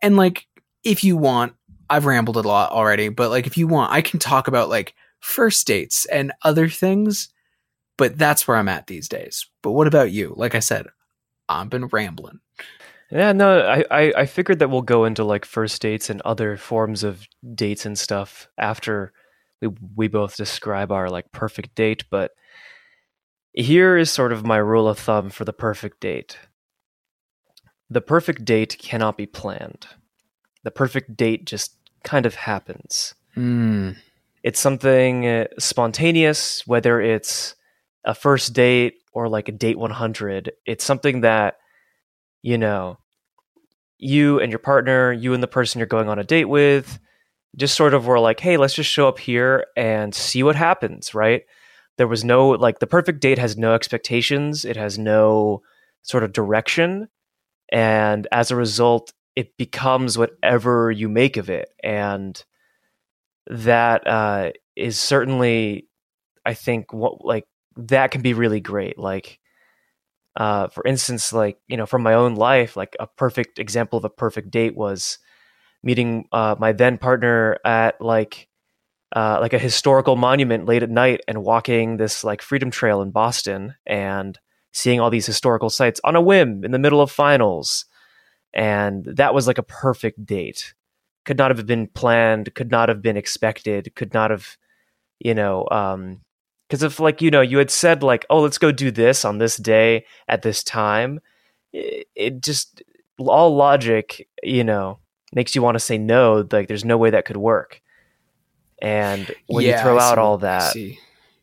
And 0.00 0.16
like 0.16 0.46
if 0.84 1.02
you 1.02 1.16
want 1.16 1.54
I've 1.90 2.06
rambled 2.06 2.36
a 2.36 2.42
lot 2.42 2.72
already, 2.72 3.08
but 3.08 3.30
like 3.30 3.46
if 3.46 3.56
you 3.56 3.66
want, 3.66 3.92
I 3.92 4.02
can 4.02 4.18
talk 4.18 4.48
about 4.48 4.68
like 4.68 4.94
first 5.20 5.66
dates 5.66 6.04
and 6.06 6.32
other 6.42 6.68
things, 6.68 7.30
but 7.96 8.18
that's 8.18 8.46
where 8.46 8.56
I'm 8.56 8.68
at 8.68 8.86
these 8.86 9.08
days. 9.08 9.46
But 9.62 9.72
what 9.72 9.86
about 9.86 10.10
you? 10.10 10.34
Like 10.36 10.54
I 10.54 10.60
said, 10.60 10.86
I've 11.48 11.70
been 11.70 11.86
rambling. 11.86 12.40
Yeah, 13.10 13.32
no, 13.32 13.60
I, 13.60 13.84
I, 13.90 14.12
I 14.16 14.26
figured 14.26 14.58
that 14.58 14.68
we'll 14.68 14.82
go 14.82 15.04
into 15.04 15.24
like 15.24 15.44
first 15.44 15.80
dates 15.80 16.10
and 16.10 16.20
other 16.22 16.56
forms 16.56 17.02
of 17.02 17.26
dates 17.54 17.86
and 17.86 17.98
stuff 17.98 18.48
after 18.58 19.12
we 19.62 19.68
we 19.96 20.08
both 20.08 20.36
describe 20.36 20.92
our 20.92 21.08
like 21.08 21.32
perfect 21.32 21.74
date, 21.74 22.04
but 22.10 22.32
here 23.52 23.96
is 23.96 24.10
sort 24.10 24.32
of 24.32 24.46
my 24.46 24.58
rule 24.58 24.88
of 24.88 24.98
thumb 24.98 25.30
for 25.30 25.44
the 25.44 25.52
perfect 25.52 26.00
date. 26.00 26.38
The 27.90 28.02
perfect 28.02 28.44
date 28.44 28.76
cannot 28.78 29.16
be 29.16 29.26
planned. 29.26 29.86
The 30.62 30.70
perfect 30.70 31.16
date 31.16 31.46
just 31.46 31.74
kind 32.04 32.26
of 32.26 32.34
happens. 32.34 33.14
Mm. 33.36 33.96
It's 34.42 34.60
something 34.60 35.26
uh, 35.26 35.46
spontaneous, 35.58 36.66
whether 36.66 37.00
it's 37.00 37.54
a 38.04 38.14
first 38.14 38.52
date 38.52 39.00
or 39.18 39.28
like 39.28 39.48
a 39.48 39.52
date 39.52 39.76
100. 39.76 40.52
It's 40.64 40.84
something 40.84 41.22
that, 41.22 41.56
you 42.40 42.56
know, 42.56 42.98
you 43.98 44.38
and 44.38 44.52
your 44.52 44.60
partner, 44.60 45.12
you 45.12 45.34
and 45.34 45.42
the 45.42 45.48
person 45.48 45.80
you're 45.80 45.88
going 45.88 46.08
on 46.08 46.20
a 46.20 46.24
date 46.24 46.44
with, 46.44 47.00
just 47.56 47.74
sort 47.74 47.94
of 47.94 48.06
were 48.06 48.20
like, 48.20 48.38
hey, 48.38 48.56
let's 48.56 48.74
just 48.74 48.88
show 48.88 49.08
up 49.08 49.18
here 49.18 49.66
and 49.76 50.14
see 50.14 50.44
what 50.44 50.54
happens, 50.54 51.14
right? 51.14 51.42
There 51.96 52.06
was 52.06 52.24
no, 52.24 52.50
like, 52.50 52.78
the 52.78 52.86
perfect 52.86 53.18
date 53.18 53.38
has 53.38 53.56
no 53.56 53.74
expectations, 53.74 54.64
it 54.64 54.76
has 54.76 55.00
no 55.00 55.62
sort 56.02 56.22
of 56.22 56.32
direction. 56.32 57.08
And 57.72 58.28
as 58.30 58.52
a 58.52 58.56
result, 58.56 59.12
it 59.34 59.56
becomes 59.56 60.16
whatever 60.16 60.92
you 60.92 61.08
make 61.08 61.36
of 61.36 61.50
it. 61.50 61.70
And 61.82 62.40
that 63.48 64.06
uh, 64.06 64.52
is 64.76 64.96
certainly, 64.96 65.88
I 66.46 66.54
think, 66.54 66.92
what 66.92 67.24
like 67.24 67.46
that 67.78 68.10
can 68.10 68.22
be 68.22 68.34
really 68.34 68.60
great. 68.60 68.98
Like, 68.98 69.38
uh, 70.36 70.68
for 70.68 70.84
instance, 70.86 71.32
like 71.32 71.58
you 71.68 71.76
know, 71.76 71.86
from 71.86 72.02
my 72.02 72.14
own 72.14 72.34
life, 72.34 72.76
like 72.76 72.96
a 73.00 73.06
perfect 73.06 73.58
example 73.58 73.98
of 73.98 74.04
a 74.04 74.10
perfect 74.10 74.50
date 74.50 74.76
was 74.76 75.18
meeting 75.82 76.28
uh, 76.32 76.56
my 76.58 76.72
then 76.72 76.98
partner 76.98 77.58
at 77.64 78.00
like 78.00 78.48
uh, 79.14 79.38
like 79.40 79.52
a 79.52 79.58
historical 79.58 80.16
monument 80.16 80.66
late 80.66 80.82
at 80.82 80.90
night 80.90 81.20
and 81.26 81.42
walking 81.42 81.96
this 81.96 82.24
like 82.24 82.42
freedom 82.42 82.70
trail 82.70 83.00
in 83.00 83.10
Boston 83.10 83.74
and 83.86 84.38
seeing 84.72 85.00
all 85.00 85.10
these 85.10 85.26
historical 85.26 85.70
sites 85.70 86.00
on 86.04 86.14
a 86.14 86.20
whim 86.20 86.64
in 86.64 86.72
the 86.72 86.78
middle 86.78 87.00
of 87.00 87.10
finals. 87.10 87.86
And 88.52 89.04
that 89.04 89.34
was 89.34 89.46
like 89.46 89.58
a 89.58 89.62
perfect 89.62 90.26
date. 90.26 90.74
Could 91.24 91.38
not 91.38 91.54
have 91.54 91.66
been 91.66 91.86
planned, 91.86 92.54
could 92.54 92.70
not 92.70 92.88
have 92.88 93.02
been 93.02 93.16
expected, 93.16 93.94
could 93.94 94.14
not 94.14 94.30
have, 94.30 94.56
you 95.18 95.34
know, 95.34 95.66
um, 95.70 96.20
because 96.68 96.82
if 96.82 97.00
like, 97.00 97.22
you 97.22 97.30
know, 97.30 97.40
you 97.40 97.58
had 97.58 97.70
said 97.70 98.02
like, 98.02 98.26
oh, 98.30 98.40
let's 98.40 98.58
go 98.58 98.70
do 98.72 98.90
this 98.90 99.24
on 99.24 99.38
this 99.38 99.56
day 99.56 100.04
at 100.28 100.42
this 100.42 100.62
time, 100.62 101.20
it, 101.72 102.06
it 102.14 102.42
just, 102.42 102.82
all 103.18 103.56
logic, 103.56 104.28
you 104.42 104.62
know, 104.64 104.98
makes 105.32 105.54
you 105.54 105.62
want 105.62 105.74
to 105.76 105.80
say 105.80 105.98
no. 105.98 106.46
Like, 106.50 106.68
there's 106.68 106.84
no 106.84 106.96
way 106.98 107.10
that 107.10 107.24
could 107.24 107.36
work. 107.36 107.82
And 108.80 109.34
when 109.46 109.64
Yeah, 109.64 109.76
you 109.76 109.82
throw 109.82 109.98
out 109.98 110.18
all 110.18 110.38
that. 110.38 110.74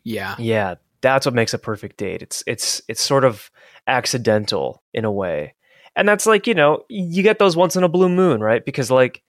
Yeah. 0.04 0.36
yeah, 0.38 0.76
that's 1.02 1.26
what 1.26 1.36
makes 1.36 1.54
a 1.54 1.58
perfect 1.60 1.98
date. 1.98 2.22
It's 2.22 2.44
it's 2.48 2.82
it's 2.88 3.02
sort 3.02 3.26
of 3.26 3.52
accidental 3.88 4.84
in 4.94 5.06
a 5.06 5.12
way. 5.12 5.54
And 5.96 6.08
that's 6.08 6.26
like, 6.26 6.48
you 6.48 6.54
know, 6.54 6.84
you 6.90 7.24
get 7.24 7.40
those 7.40 7.56
once 7.58 7.76
in 7.76 7.84
a 7.84 7.90
blue 7.90 8.10
moon, 8.10 8.42
right? 8.42 8.64
Because 8.66 8.92
like 8.92 9.22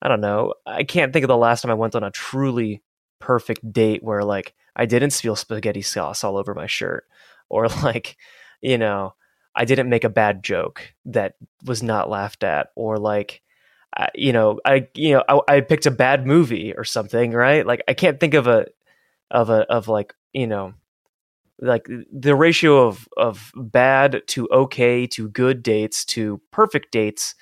I 0.00 0.08
don't 0.08 0.20
know, 0.20 0.54
I 0.66 0.84
can't 0.84 1.12
think 1.12 1.24
of 1.24 1.28
the 1.28 1.36
last 1.36 1.62
time 1.62 1.70
I 1.70 1.74
went 1.74 1.94
on 1.94 2.04
a 2.04 2.10
truly 2.10 2.82
perfect 3.22 3.72
date 3.72 4.02
where 4.02 4.24
like 4.24 4.54
I 4.74 4.84
didn't 4.84 5.10
spill 5.10 5.36
spaghetti 5.36 5.82
sauce 5.82 6.24
all 6.24 6.36
over 6.36 6.54
my 6.54 6.66
shirt 6.66 7.06
or 7.48 7.68
like, 7.68 8.16
you 8.60 8.78
know, 8.78 9.14
I 9.54 9.64
didn't 9.64 9.90
make 9.90 10.04
a 10.04 10.08
bad 10.08 10.42
joke 10.42 10.94
that 11.04 11.34
was 11.64 11.82
not 11.82 12.10
laughed 12.10 12.42
at 12.42 12.68
or 12.74 12.98
like 12.98 13.42
I, 13.96 14.08
you 14.14 14.32
know, 14.32 14.58
I 14.64 14.88
you 14.94 15.14
know, 15.14 15.24
I, 15.28 15.56
I 15.56 15.60
picked 15.60 15.86
a 15.86 15.90
bad 15.90 16.26
movie 16.26 16.74
or 16.74 16.84
something, 16.84 17.32
right? 17.32 17.66
Like 17.66 17.82
I 17.86 17.94
can't 17.94 18.18
think 18.18 18.34
of 18.34 18.46
a 18.46 18.66
of 19.30 19.50
a 19.50 19.70
of 19.70 19.88
like, 19.88 20.14
you 20.32 20.46
know, 20.46 20.74
like 21.60 21.86
the 22.12 22.34
ratio 22.34 22.86
of 22.88 23.08
of 23.16 23.52
bad 23.54 24.22
to 24.26 24.48
okay 24.50 25.06
to 25.06 25.28
good 25.28 25.62
dates 25.62 26.04
to 26.04 26.40
perfect 26.50 26.90
dates 26.90 27.34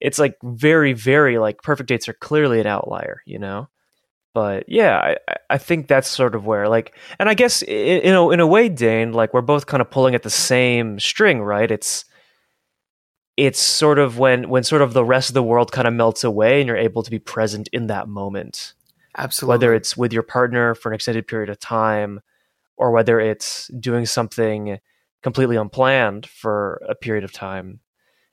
it's 0.00 0.18
like 0.18 0.34
very 0.42 0.92
very 0.92 1.38
like 1.38 1.62
perfect 1.62 1.88
dates 1.88 2.08
are 2.08 2.14
clearly 2.14 2.60
an 2.60 2.66
outlier 2.66 3.22
you 3.24 3.38
know 3.38 3.68
but 4.34 4.64
yeah 4.68 4.98
i 4.98 5.34
I- 5.50 5.58
think 5.58 5.86
that's 5.88 6.08
sort 6.08 6.34
of 6.34 6.46
where 6.46 6.68
like 6.68 6.94
and 7.18 7.28
i 7.28 7.34
guess 7.34 7.62
you 7.68 8.02
know 8.04 8.30
in 8.30 8.40
a 8.40 8.46
way 8.46 8.68
dane 8.68 9.12
like 9.12 9.34
we're 9.34 9.42
both 9.42 9.66
kind 9.66 9.80
of 9.80 9.90
pulling 9.90 10.14
at 10.14 10.22
the 10.22 10.30
same 10.30 10.98
string 10.98 11.42
right? 11.42 11.70
It's 11.70 12.04
it's 13.36 13.60
sort 13.60 13.98
of 13.98 14.18
when 14.18 14.48
when 14.48 14.62
sort 14.62 14.82
of 14.82 14.92
the 14.92 15.04
rest 15.04 15.30
of 15.30 15.34
the 15.34 15.42
world 15.42 15.72
kind 15.72 15.88
of 15.88 15.94
melts 15.94 16.22
away 16.24 16.60
and 16.60 16.68
you're 16.68 16.76
able 16.76 17.02
to 17.02 17.10
be 17.10 17.18
present 17.18 17.68
in 17.72 17.86
that 17.86 18.08
moment. 18.08 18.74
Absolutely. 19.16 19.52
whether 19.52 19.74
it's 19.74 19.96
with 19.96 20.12
your 20.12 20.22
partner 20.22 20.74
for 20.74 20.90
an 20.90 20.94
extended 20.94 21.26
period 21.26 21.50
of 21.50 21.58
time 21.58 22.20
or 22.76 22.90
whether 22.92 23.20
it's 23.20 23.68
doing 23.78 24.06
something 24.06 24.78
completely 25.22 25.56
unplanned 25.56 26.26
for 26.26 26.82
a 26.88 26.94
period 26.94 27.24
of 27.24 27.32
time 27.32 27.80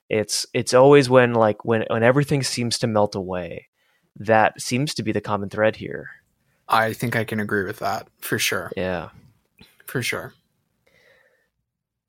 it's 0.08 0.46
it's 0.54 0.74
always 0.74 1.08
when 1.10 1.34
like 1.34 1.64
when 1.64 1.84
when 1.88 2.02
everything 2.02 2.42
seems 2.42 2.78
to 2.78 2.86
melt 2.86 3.14
away 3.14 3.68
that 4.20 4.60
seems 4.60 4.94
to 4.94 5.02
be 5.02 5.12
the 5.12 5.20
common 5.20 5.48
thread 5.48 5.76
here 5.76 6.08
I 6.68 6.92
think 6.92 7.16
I 7.16 7.24
can 7.24 7.40
agree 7.40 7.64
with 7.64 7.80
that 7.80 8.06
for 8.20 8.38
sure. 8.38 8.70
yeah 8.76 9.08
For 9.86 10.02
sure. 10.02 10.32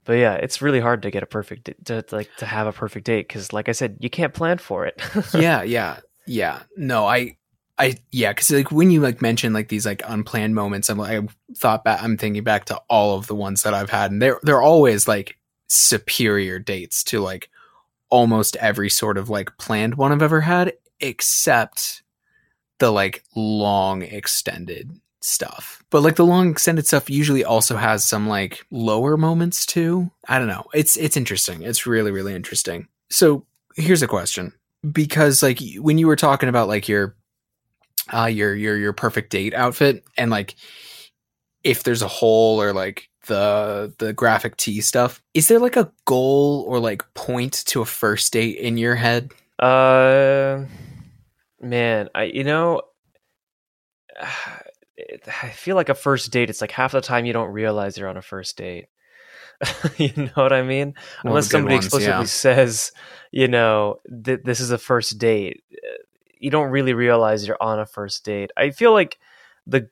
but 0.06 0.14
yeah 0.14 0.34
it's 0.36 0.62
really 0.62 0.80
hard 0.80 1.02
to 1.04 1.12
get 1.12 1.24
a 1.24 1.26
perfect 1.26 1.70
to 1.86 2.04
like 2.12 2.30
to 2.38 2.46
have 2.46 2.68
a 2.68 2.72
perfect 2.74 3.06
date 3.06 3.28
because 3.28 3.54
like 3.54 3.70
i 3.70 3.72
said 3.72 3.98
you 4.00 4.10
can't 4.10 4.34
plan 4.34 4.58
for 4.60 4.86
it 4.86 5.02
yeah, 5.34 5.64
yeah, 5.64 6.00
yeah. 6.28 6.62
No, 6.78 7.06
I, 7.08 7.38
I, 7.78 7.96
yeah, 8.12 8.32
because 8.32 8.52
like 8.52 8.72
when 8.72 8.92
you 8.92 9.02
like 9.02 9.22
mention 9.24 9.54
like 9.54 9.70
these 9.70 9.88
like 9.88 10.04
unplanned 10.08 10.54
moments, 10.54 10.88
I'm 10.90 11.00
like, 11.00 11.24
I 11.24 11.28
thought 11.56 11.84
back, 11.84 12.04
I'm 12.04 12.16
thinking 12.16 12.44
back 12.44 12.66
to 12.66 12.78
all 12.90 13.18
of 13.18 13.26
the 13.26 13.34
ones 13.34 13.64
that 13.64 13.74
I've 13.74 13.90
had, 13.90 14.12
and 14.12 14.22
they're 14.22 14.40
they're 14.44 14.62
always 14.62 15.08
like 15.08 15.38
superior 15.68 16.60
dates 16.60 17.04
to 17.06 17.22
like 17.22 17.50
almost 18.10 18.56
every 18.58 18.90
sort 18.90 19.18
of 19.18 19.30
like 19.32 19.58
planned 19.58 19.96
one 19.96 20.12
I've 20.12 20.22
ever 20.22 20.42
had, 20.42 20.74
except 21.00 22.01
the 22.82 22.92
like 22.92 23.24
long 23.36 24.02
extended 24.02 25.00
stuff. 25.22 25.84
But 25.92 26.02
like 26.02 26.16
the 26.16 26.26
long 26.26 26.50
extended 26.50 26.88
stuff 26.88 27.10
usually 27.10 27.46
also 27.46 27.78
has 27.78 28.04
some 28.04 28.28
like 28.28 28.66
lower 28.72 29.16
moments 29.18 29.66
too. 29.66 30.12
I 30.28 30.40
don't 30.40 30.48
know. 30.48 30.66
It's 30.74 30.98
it's 30.98 31.16
interesting. 31.16 31.62
It's 31.62 31.86
really 31.86 32.12
really 32.12 32.36
interesting. 32.36 32.88
So 33.10 33.46
here's 33.76 34.02
a 34.02 34.08
question 34.08 34.52
because 34.92 35.44
like 35.44 35.60
when 35.78 36.00
you 36.00 36.08
were 36.08 36.16
talking 36.16 36.50
about 36.50 36.68
like 36.68 36.90
your 36.90 37.16
uh 38.12 38.26
your 38.26 38.56
your 38.56 38.76
your 38.78 38.94
perfect 38.94 39.30
date 39.30 39.54
outfit 39.54 40.04
and 40.18 40.32
like 40.32 40.56
if 41.64 41.84
there's 41.84 42.02
a 42.02 42.08
hole 42.08 42.60
or 42.60 42.74
like 42.74 43.08
the 43.28 43.94
the 44.00 44.12
graphic 44.12 44.58
tee 44.58 44.82
stuff 44.82 45.22
is 45.36 45.48
there 45.48 45.60
like 45.60 45.78
a 45.78 45.92
goal 46.06 46.66
or 46.68 46.80
like 46.80 47.04
point 47.14 47.64
to 47.68 47.80
a 47.80 47.86
first 47.86 48.34
date 48.34 48.58
in 48.58 48.76
your 48.76 48.96
head 48.96 49.32
Uh, 49.60 50.66
man, 51.62 52.10
I 52.14 52.24
you 52.24 52.44
know, 52.44 52.82
I 54.22 55.50
feel 55.50 55.76
like 55.76 55.90
a 55.90 55.96
first 55.96 56.32
date. 56.32 56.50
It's 56.50 56.62
like 56.62 56.72
half 56.72 56.92
the 56.92 57.02
time 57.02 57.26
you 57.26 57.34
don't 57.34 57.52
realize 57.52 57.98
you're 57.98 58.10
on 58.10 58.18
a 58.18 58.22
first 58.22 58.58
date. 58.58 58.88
you 59.98 60.12
know 60.16 60.32
what 60.36 60.54
I 60.54 60.64
mean? 60.64 60.96
Unless 61.24 61.50
somebody 61.50 61.76
ones, 61.76 61.86
explicitly 61.86 62.22
yeah. 62.22 62.24
says, 62.26 62.92
you 63.32 63.48
know, 63.48 64.00
th- 64.26 64.42
this 64.44 64.60
is 64.60 64.72
a 64.72 64.78
first 64.78 65.18
date. 65.18 65.64
You 66.40 66.50
don't 66.50 66.72
really 66.72 66.94
realize 66.94 67.46
you're 67.46 67.62
on 67.62 67.80
a 67.80 67.86
first 67.86 68.26
date. 68.26 68.52
I 68.58 68.72
feel 68.72 68.92
like 68.92 69.20
the, 69.68 69.90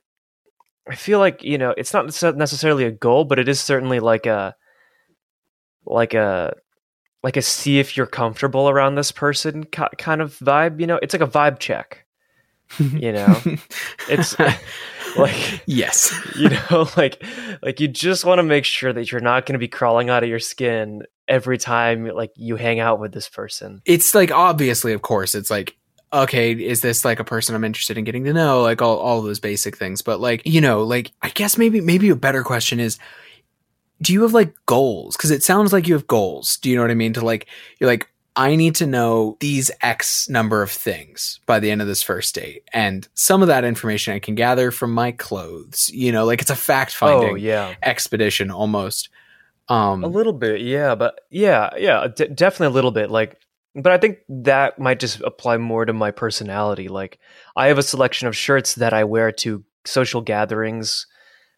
I 0.88 0.96
feel 0.96 1.18
like 1.18 1.42
you 1.42 1.58
know, 1.58 1.74
it's 1.76 1.92
not 1.92 2.06
necessarily 2.36 2.84
a 2.84 2.90
goal, 2.90 3.24
but 3.24 3.38
it 3.38 3.48
is 3.48 3.60
certainly 3.60 4.00
like 4.00 4.26
a, 4.26 4.54
like 5.86 6.14
a 6.14 6.54
like 7.22 7.36
a 7.36 7.42
see 7.42 7.78
if 7.78 7.96
you're 7.96 8.06
comfortable 8.06 8.68
around 8.68 8.94
this 8.94 9.12
person 9.12 9.64
kind 9.64 10.20
of 10.20 10.36
vibe 10.38 10.80
you 10.80 10.86
know? 10.86 10.98
It's 11.02 11.14
like 11.14 11.22
a 11.22 11.26
vibe 11.26 11.58
check. 11.58 12.06
You 12.78 13.12
know? 13.12 13.36
It's 14.08 14.38
like 15.18 15.62
yes. 15.66 16.14
you 16.36 16.50
know 16.50 16.88
like 16.96 17.22
like 17.62 17.80
you 17.80 17.88
just 17.88 18.24
want 18.24 18.38
to 18.38 18.42
make 18.42 18.64
sure 18.64 18.92
that 18.92 19.10
you're 19.10 19.20
not 19.20 19.46
going 19.46 19.54
to 19.54 19.58
be 19.58 19.68
crawling 19.68 20.10
out 20.10 20.22
of 20.22 20.28
your 20.28 20.38
skin 20.38 21.02
every 21.28 21.58
time 21.58 22.06
like 22.06 22.32
you 22.36 22.56
hang 22.56 22.80
out 22.80 23.00
with 23.00 23.12
this 23.12 23.28
person. 23.28 23.82
It's 23.84 24.14
like 24.14 24.30
obviously 24.30 24.92
of 24.92 25.02
course 25.02 25.34
it's 25.34 25.50
like 25.50 25.76
okay 26.12 26.52
is 26.52 26.80
this 26.80 27.04
like 27.04 27.20
a 27.20 27.24
person 27.24 27.54
i'm 27.54 27.62
interested 27.62 27.98
in 27.98 28.04
getting 28.04 28.24
to 28.24 28.32
know? 28.32 28.62
Like 28.62 28.82
all, 28.82 28.98
all 28.98 29.22
those 29.22 29.40
basic 29.40 29.76
things. 29.76 30.02
But 30.02 30.20
like 30.20 30.42
you 30.44 30.60
know 30.60 30.82
like 30.84 31.12
i 31.22 31.30
guess 31.30 31.58
maybe 31.58 31.80
maybe 31.80 32.08
a 32.10 32.16
better 32.16 32.42
question 32.42 32.80
is 32.80 32.98
do 34.02 34.12
you 34.12 34.22
have 34.22 34.32
like 34.32 34.54
goals? 34.66 35.16
Because 35.16 35.30
it 35.30 35.42
sounds 35.42 35.72
like 35.72 35.86
you 35.86 35.94
have 35.94 36.06
goals. 36.06 36.56
Do 36.58 36.70
you 36.70 36.76
know 36.76 36.82
what 36.82 36.90
i 36.90 36.94
mean? 36.94 37.12
To 37.14 37.24
like 37.24 37.46
you're 37.78 37.90
like 37.90 38.08
i 38.36 38.54
need 38.54 38.76
to 38.76 38.86
know 38.86 39.36
these 39.40 39.72
x 39.82 40.28
number 40.28 40.62
of 40.62 40.70
things 40.70 41.40
by 41.46 41.58
the 41.58 41.70
end 41.70 41.82
of 41.82 41.88
this 41.88 42.02
first 42.02 42.34
date. 42.34 42.62
And 42.72 43.06
some 43.14 43.42
of 43.42 43.48
that 43.48 43.64
information 43.64 44.14
i 44.14 44.18
can 44.18 44.34
gather 44.34 44.70
from 44.70 44.92
my 44.92 45.12
clothes 45.12 45.90
you 45.92 46.12
know 46.12 46.24
like 46.24 46.40
it's 46.40 46.50
a 46.50 46.56
fact 46.56 46.94
finding 46.94 47.30
oh 47.30 47.34
yeah. 47.34 47.74
expedition 47.82 48.50
almost. 48.50 49.08
Um 49.68 50.04
a 50.04 50.08
little 50.08 50.32
bit 50.32 50.60
yeah 50.60 50.94
but 50.94 51.20
yeah 51.30 51.70
yeah 51.76 52.06
d- 52.14 52.28
definitely 52.28 52.68
a 52.68 52.70
little 52.70 52.92
bit 52.92 53.10
like 53.10 53.36
but 53.74 53.92
i 53.92 53.98
think 53.98 54.18
that 54.28 54.78
might 54.78 55.00
just 55.00 55.20
apply 55.20 55.56
more 55.58 55.84
to 55.84 55.92
my 55.92 56.10
personality. 56.10 56.88
Like 56.88 57.18
i 57.56 57.66
have 57.66 57.78
a 57.78 57.82
selection 57.82 58.28
of 58.28 58.36
shirts 58.36 58.76
that 58.76 58.92
i 58.92 59.04
wear 59.04 59.32
to 59.32 59.64
social 59.84 60.20
gatherings 60.20 61.06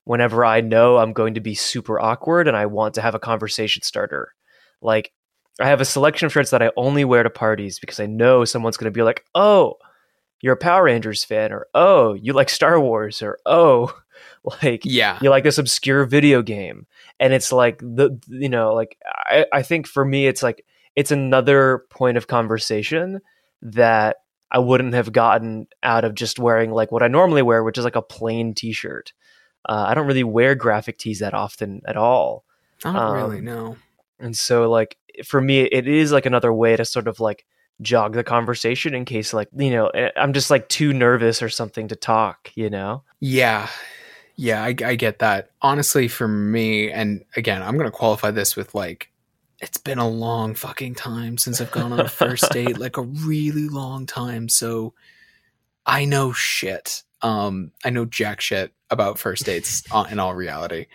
whenever 0.04 0.44
i 0.44 0.60
know 0.60 0.98
i'm 0.98 1.12
going 1.12 1.34
to 1.34 1.40
be 1.40 1.54
super 1.54 2.00
awkward 2.00 2.48
and 2.48 2.56
i 2.56 2.66
want 2.66 2.94
to 2.94 3.02
have 3.02 3.14
a 3.14 3.20
conversation 3.20 3.82
starter. 3.82 4.32
Like 4.80 5.12
i 5.60 5.68
have 5.68 5.80
a 5.80 5.84
selection 5.84 6.26
of 6.26 6.32
shirts 6.32 6.50
that 6.50 6.62
i 6.62 6.70
only 6.76 7.04
wear 7.04 7.22
to 7.22 7.30
parties 7.30 7.78
because 7.78 8.00
i 8.00 8.06
know 8.06 8.44
someone's 8.44 8.76
going 8.76 8.92
to 8.92 8.96
be 8.96 9.02
like 9.02 9.24
oh 9.34 9.76
you're 10.40 10.54
a 10.54 10.56
power 10.56 10.84
rangers 10.84 11.24
fan 11.24 11.52
or 11.52 11.66
oh 11.74 12.14
you 12.14 12.32
like 12.32 12.50
star 12.50 12.80
wars 12.80 13.22
or 13.22 13.38
oh 13.46 13.94
like 14.62 14.82
yeah. 14.84 15.18
you 15.22 15.30
like 15.30 15.44
this 15.44 15.58
obscure 15.58 16.04
video 16.04 16.42
game. 16.42 16.86
And 17.20 17.32
it's 17.32 17.52
like 17.52 17.78
the 17.78 18.18
you 18.28 18.48
know 18.48 18.74
like 18.74 18.98
I, 19.14 19.46
I 19.52 19.62
think 19.62 19.86
for 19.86 20.04
me 20.04 20.26
it's 20.26 20.42
like 20.42 20.64
it's 20.96 21.10
another 21.10 21.84
point 21.90 22.16
of 22.16 22.26
conversation 22.26 23.20
that 23.62 24.16
i 24.50 24.58
wouldn't 24.58 24.94
have 24.94 25.12
gotten 25.12 25.66
out 25.82 26.04
of 26.04 26.14
just 26.14 26.38
wearing 26.40 26.72
like 26.72 26.90
what 26.90 27.02
i 27.02 27.08
normally 27.08 27.42
wear 27.42 27.62
which 27.62 27.78
is 27.78 27.84
like 27.84 27.94
a 27.94 28.02
plain 28.02 28.54
t-shirt 28.54 29.12
uh, 29.68 29.86
i 29.88 29.94
don't 29.94 30.06
really 30.06 30.24
wear 30.24 30.54
graphic 30.54 30.98
tees 30.98 31.18
that 31.18 31.34
often 31.34 31.80
at 31.86 31.96
all 31.96 32.44
i 32.84 32.92
don't 32.92 33.14
really 33.14 33.38
um, 33.38 33.44
know 33.44 33.76
and 34.18 34.36
so 34.36 34.68
like 34.70 34.96
for 35.24 35.40
me 35.40 35.62
it 35.62 35.86
is 35.86 36.12
like 36.12 36.26
another 36.26 36.52
way 36.52 36.76
to 36.76 36.84
sort 36.84 37.08
of 37.08 37.20
like 37.20 37.44
jog 37.82 38.14
the 38.14 38.24
conversation 38.24 38.94
in 38.94 39.04
case 39.04 39.32
like 39.34 39.48
you 39.56 39.70
know 39.70 39.88
eh, 39.88 40.10
I'm 40.16 40.32
just 40.32 40.50
like 40.50 40.68
too 40.68 40.92
nervous 40.92 41.42
or 41.42 41.48
something 41.48 41.88
to 41.88 41.96
talk. 41.96 42.50
You 42.54 42.70
know. 42.70 43.02
Yeah. 43.20 43.68
Yeah, 44.36 44.64
I, 44.64 44.74
I 44.84 44.94
get 44.94 45.18
that. 45.18 45.50
Honestly, 45.60 46.08
for 46.08 46.26
me, 46.26 46.90
and 46.90 47.22
again, 47.36 47.62
I'm 47.62 47.76
going 47.76 47.90
to 47.90 47.96
qualify 47.96 48.30
this 48.30 48.56
with 48.56 48.74
like, 48.74 49.12
it's 49.60 49.76
been 49.76 49.98
a 49.98 50.08
long 50.08 50.54
fucking 50.54 50.94
time 50.94 51.36
since 51.36 51.60
I've 51.60 51.70
gone 51.70 51.92
on 51.92 52.00
a 52.00 52.08
first 52.08 52.50
date, 52.50 52.78
like 52.78 52.96
a 52.96 53.02
really 53.02 53.68
long 53.68 54.06
time. 54.06 54.48
So 54.48 54.94
I 55.84 56.06
know 56.06 56.32
shit. 56.32 57.02
Um, 57.22 57.72
I 57.84 57.90
know 57.90 58.04
jack 58.04 58.40
shit 58.40 58.72
about 58.90 59.18
first 59.18 59.46
dates 59.46 59.82
in 60.10 60.18
all 60.18 60.34
reality. 60.34 60.86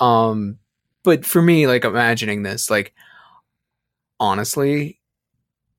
Um, 0.00 0.58
but 1.02 1.24
for 1.24 1.42
me, 1.42 1.66
like 1.66 1.84
imagining 1.84 2.42
this, 2.42 2.70
like 2.70 2.94
honestly, 4.20 5.00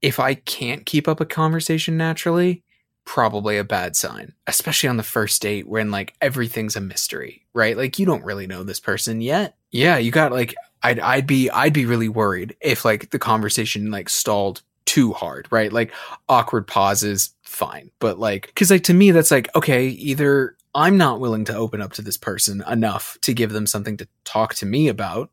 if 0.01 0.19
I 0.19 0.35
can't 0.35 0.85
keep 0.85 1.07
up 1.07 1.21
a 1.21 1.25
conversation 1.25 1.95
naturally, 1.95 2.63
probably 3.05 3.57
a 3.57 3.63
bad 3.63 3.95
sign, 3.95 4.33
especially 4.47 4.89
on 4.89 4.97
the 4.97 5.03
first 5.03 5.41
date 5.41 5.67
when 5.67 5.91
like 5.91 6.13
everything's 6.21 6.75
a 6.75 6.81
mystery, 6.81 7.45
right? 7.53 7.77
Like 7.77 7.99
you 7.99 8.05
don't 8.05 8.25
really 8.25 8.47
know 8.47 8.63
this 8.63 8.79
person 8.79 9.21
yet. 9.21 9.55
Yeah, 9.71 9.97
you 9.97 10.11
got 10.11 10.31
like 10.31 10.55
I'd 10.83 10.99
I'd 10.99 11.27
be 11.27 11.49
I'd 11.49 11.73
be 11.73 11.85
really 11.85 12.09
worried 12.09 12.55
if 12.61 12.85
like 12.85 13.11
the 13.11 13.19
conversation 13.19 13.91
like 13.91 14.09
stalled 14.09 14.61
too 14.85 15.13
hard, 15.13 15.47
right? 15.49 15.71
Like 15.71 15.93
awkward 16.27 16.67
pauses, 16.67 17.33
fine. 17.53 17.91
But 17.99 18.19
like 18.19 18.53
cuz 18.55 18.69
like 18.71 18.83
to 18.83 18.93
me 18.93 19.11
that's 19.11 19.31
like 19.31 19.53
okay, 19.55 19.87
either 19.87 20.57
I'm 20.75 20.97
not 20.97 21.19
willing 21.19 21.45
to 21.45 21.55
open 21.55 21.81
up 21.81 21.93
to 21.93 22.01
this 22.01 22.17
person 22.17 22.63
enough 22.67 23.17
to 23.21 23.33
give 23.33 23.51
them 23.51 23.67
something 23.67 23.95
to 23.97 24.07
talk 24.25 24.55
to 24.55 24.65
me 24.65 24.87
about 24.87 25.29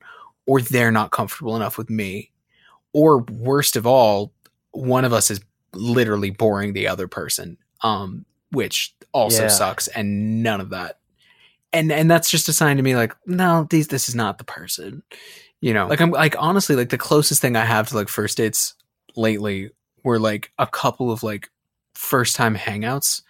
or 0.47 0.61
they're 0.61 0.93
not 0.93 1.11
comfortable 1.13 1.57
enough 1.57 1.79
with 1.79 1.89
me. 1.91 2.31
Or 2.93 3.23
worst 3.23 3.77
of 3.77 3.87
all, 3.87 4.33
one 4.73 5.05
of 5.05 5.13
us 5.13 5.31
is 5.31 5.41
literally 5.73 6.31
boring 6.31 6.73
the 6.73 6.89
other 6.89 7.07
person 7.09 7.57
um 7.83 8.25
which 8.53 8.95
also 9.13 9.43
Yeah. 9.45 9.49
sucks 9.49 9.87
and 9.89 10.43
none 10.43 10.61
of 10.61 10.71
that 10.71 10.99
and 11.73 11.93
and 11.93 12.11
that's 12.11 12.29
just 12.31 12.49
a 12.49 12.53
sign 12.53 12.77
to 12.77 12.83
me 12.83 12.97
like 12.97 13.15
no 13.25 13.67
these 13.71 13.87
this 13.87 14.09
is 14.09 14.15
not 14.17 14.39
the 14.39 14.45
person 14.45 15.05
you 15.61 15.73
know 15.73 15.87
like 15.87 16.01
i'm 16.01 16.11
like 16.11 16.35
honestly 16.41 16.75
like 16.75 16.89
the 16.89 16.99
closest 16.99 17.41
thing 17.41 17.55
i 17.55 17.65
have 17.65 17.89
to 17.89 17.95
like 17.97 18.09
first 18.09 18.37
dates 18.39 18.75
lately 19.15 19.71
were 20.03 20.19
like 20.19 20.51
a 20.59 20.67
couple 20.67 21.13
of 21.13 21.23
like 21.23 21.49
first 22.01 22.35
time 22.35 22.57
hangouts 22.57 23.21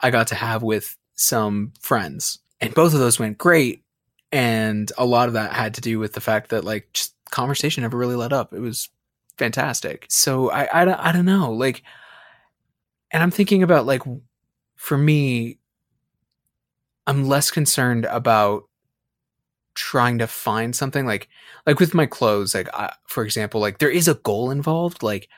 i 0.00 0.10
got 0.10 0.26
to 0.28 0.34
have 0.34 0.62
with 0.62 0.96
some 1.14 1.72
friends. 1.80 2.38
And 2.60 2.72
both 2.74 2.94
of 2.94 3.00
those 3.00 3.18
went 3.18 3.38
great 3.38 3.82
and 4.30 4.92
a 4.98 5.04
lot 5.04 5.26
of 5.28 5.34
that 5.34 5.52
had 5.52 5.74
to 5.74 5.80
do 5.80 5.98
with 5.98 6.12
the 6.12 6.20
fact 6.20 6.50
that 6.50 6.62
like 6.64 6.88
just 6.92 7.14
conversation 7.30 7.82
never 7.82 7.96
really 7.96 8.14
let 8.14 8.32
up. 8.32 8.52
It 8.52 8.60
was 8.60 8.88
fantastic. 9.36 10.06
So 10.08 10.50
i 10.50 10.68
i, 10.72 10.84
don't- 10.84 11.00
I 11.00 11.10
don't 11.12 11.24
know 11.24 11.50
like 11.52 11.82
and 13.10 13.22
i'm 13.22 13.30
thinking 13.30 13.62
about 13.62 13.86
like 13.86 14.02
for 14.76 14.98
me 14.98 15.58
i'm 17.06 17.26
less 17.26 17.50
concerned 17.50 18.04
about 18.04 18.64
trying 19.74 20.18
to 20.18 20.26
find 20.26 20.74
something 20.76 21.06
like 21.06 21.28
like 21.66 21.78
with 21.80 21.94
my 21.94 22.06
clothes 22.06 22.54
like 22.54 22.68
I, 22.74 22.92
for 23.06 23.24
example 23.24 23.60
like 23.60 23.78
there 23.78 23.90
is 23.90 24.08
a 24.08 24.14
goal 24.14 24.50
involved 24.50 25.02
like 25.02 25.28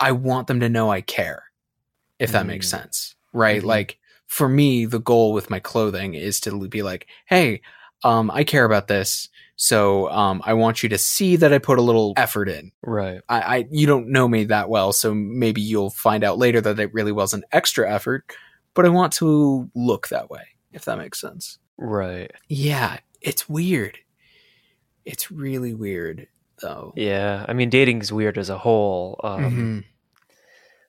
i 0.00 0.10
want 0.12 0.48
them 0.48 0.60
to 0.60 0.68
know 0.68 0.90
i 0.90 1.00
care 1.00 1.44
if 2.22 2.32
that 2.32 2.46
makes 2.46 2.66
Mm. 2.66 2.70
sense 2.70 3.14
right 3.32 3.62
Mhm. 3.62 3.66
like 3.74 3.98
for 4.26 4.48
me 4.48 4.86
the 4.86 4.98
goal 5.00 5.32
with 5.32 5.50
my 5.50 5.60
clothing 5.60 6.14
is 6.14 6.40
to 6.40 6.68
be 6.68 6.82
like 6.82 7.06
hey 7.26 7.60
um 8.04 8.30
i 8.30 8.44
care 8.44 8.64
about 8.64 8.88
this 8.88 9.28
so 9.56 10.08
um 10.10 10.40
i 10.44 10.52
want 10.54 10.82
you 10.82 10.88
to 10.88 10.98
see 10.98 11.36
that 11.36 11.52
i 11.52 11.58
put 11.58 11.78
a 11.78 11.82
little 11.82 12.12
effort 12.16 12.48
in 12.48 12.72
Right. 12.82 13.20
I, 13.28 13.40
I 13.56 13.66
you 13.70 13.86
don't 13.86 14.08
know 14.08 14.26
me 14.28 14.44
that 14.44 14.68
well, 14.68 14.92
so 14.92 15.14
maybe 15.14 15.60
you'll 15.60 15.90
find 15.90 16.24
out 16.24 16.38
later 16.38 16.60
that 16.62 16.78
it 16.80 16.92
really 16.94 17.12
was 17.12 17.32
an 17.34 17.44
extra 17.52 17.84
effort, 17.92 18.24
but 18.74 18.84
I 18.86 18.88
want 18.88 19.12
to 19.14 19.70
look 19.74 20.08
that 20.08 20.30
way, 20.30 20.42
if 20.72 20.84
that 20.86 20.98
makes 20.98 21.20
sense. 21.20 21.58
Right. 21.78 22.30
Yeah, 22.48 22.98
it's 23.20 23.48
weird. 23.48 23.98
It's 25.04 25.30
really 25.30 25.74
weird 25.74 26.26
though. 26.60 26.92
Yeah. 26.96 27.44
I 27.48 27.52
mean, 27.52 27.70
dating's 27.70 28.12
weird 28.12 28.36
as 28.38 28.50
a 28.50 28.58
whole. 28.58 29.20
Um, 29.22 29.44
Mhm. 29.44 29.84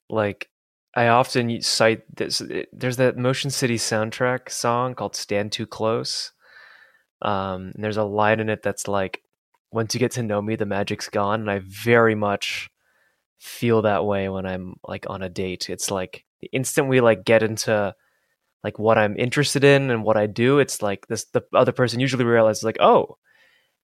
like 0.08 0.48
I 0.96 1.08
often 1.08 1.60
cite 1.60 2.02
this. 2.16 2.42
There's 2.72 2.96
that 2.98 3.16
Motion 3.16 3.50
City 3.50 3.76
soundtrack 3.76 4.50
song 4.50 4.94
called 4.94 5.16
"Stand 5.16 5.52
Too 5.52 5.66
Close." 5.66 6.32
Um, 7.22 7.72
and 7.74 7.84
there's 7.84 7.96
a 7.96 8.04
line 8.04 8.40
in 8.40 8.48
it 8.48 8.62
that's 8.62 8.88
like, 8.88 9.22
"Once 9.72 9.94
you 9.94 10.00
get 10.00 10.12
to 10.12 10.22
know 10.22 10.40
me, 10.42 10.56
the 10.56 10.66
magic's 10.66 11.08
gone." 11.08 11.40
And 11.40 11.50
I 11.50 11.60
very 11.64 12.14
much 12.14 12.70
feel 13.38 13.82
that 13.82 14.04
way 14.06 14.28
when 14.28 14.46
I'm 14.46 14.76
like 14.88 15.06
on 15.10 15.22
a 15.22 15.28
date. 15.28 15.70
It's 15.70 15.90
like 15.90 16.24
the 16.40 16.48
instant 16.52 16.88
we 16.88 17.00
like 17.00 17.24
get 17.24 17.42
into 17.42 17.94
like 18.64 18.78
what 18.78 18.98
I'm 18.98 19.16
interested 19.18 19.64
in 19.64 19.90
and 19.90 20.04
what 20.04 20.16
I 20.16 20.26
do, 20.26 20.58
it's 20.60 20.82
like 20.82 21.06
this. 21.08 21.24
The 21.26 21.42
other 21.54 21.72
person 21.72 22.00
usually 22.00 22.24
realizes 22.24 22.64
like, 22.64 22.78
"Oh, 22.80 23.18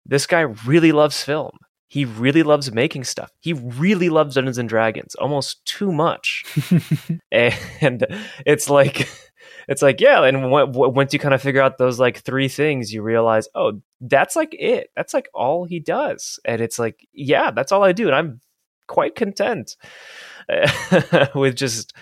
this 0.06 0.26
guy 0.26 0.42
really 0.42 0.92
loves 0.92 1.22
film." 1.24 1.58
He 1.90 2.04
really 2.04 2.44
loves 2.44 2.70
making 2.72 3.02
stuff. 3.02 3.32
He 3.40 3.52
really 3.52 4.10
loves 4.10 4.36
Dungeons 4.36 4.58
and 4.58 4.68
Dragons, 4.68 5.16
almost 5.16 5.64
too 5.64 5.90
much. 5.92 6.44
And 7.32 8.06
it's 8.46 8.70
like 8.70 9.08
it's 9.68 9.82
like 9.82 10.00
yeah 10.00 10.22
and 10.22 10.36
w- 10.40 10.66
w- 10.66 10.92
once 10.92 11.12
you 11.12 11.18
kind 11.18 11.34
of 11.34 11.42
figure 11.42 11.60
out 11.60 11.78
those 11.78 11.98
like 11.98 12.18
three 12.18 12.48
things 12.48 12.92
you 12.92 13.02
realize 13.02 13.48
oh 13.56 13.80
that's 14.00 14.36
like 14.36 14.54
it. 14.54 14.90
That's 14.94 15.12
like 15.12 15.28
all 15.34 15.64
he 15.64 15.80
does. 15.80 16.38
And 16.44 16.60
it's 16.60 16.78
like 16.78 17.06
yeah 17.12 17.50
that's 17.50 17.72
all 17.72 17.82
i 17.82 17.92
do 17.92 18.06
and 18.06 18.14
i'm 18.14 18.40
quite 18.86 19.16
content 19.16 19.76
with 21.34 21.56
just 21.56 21.92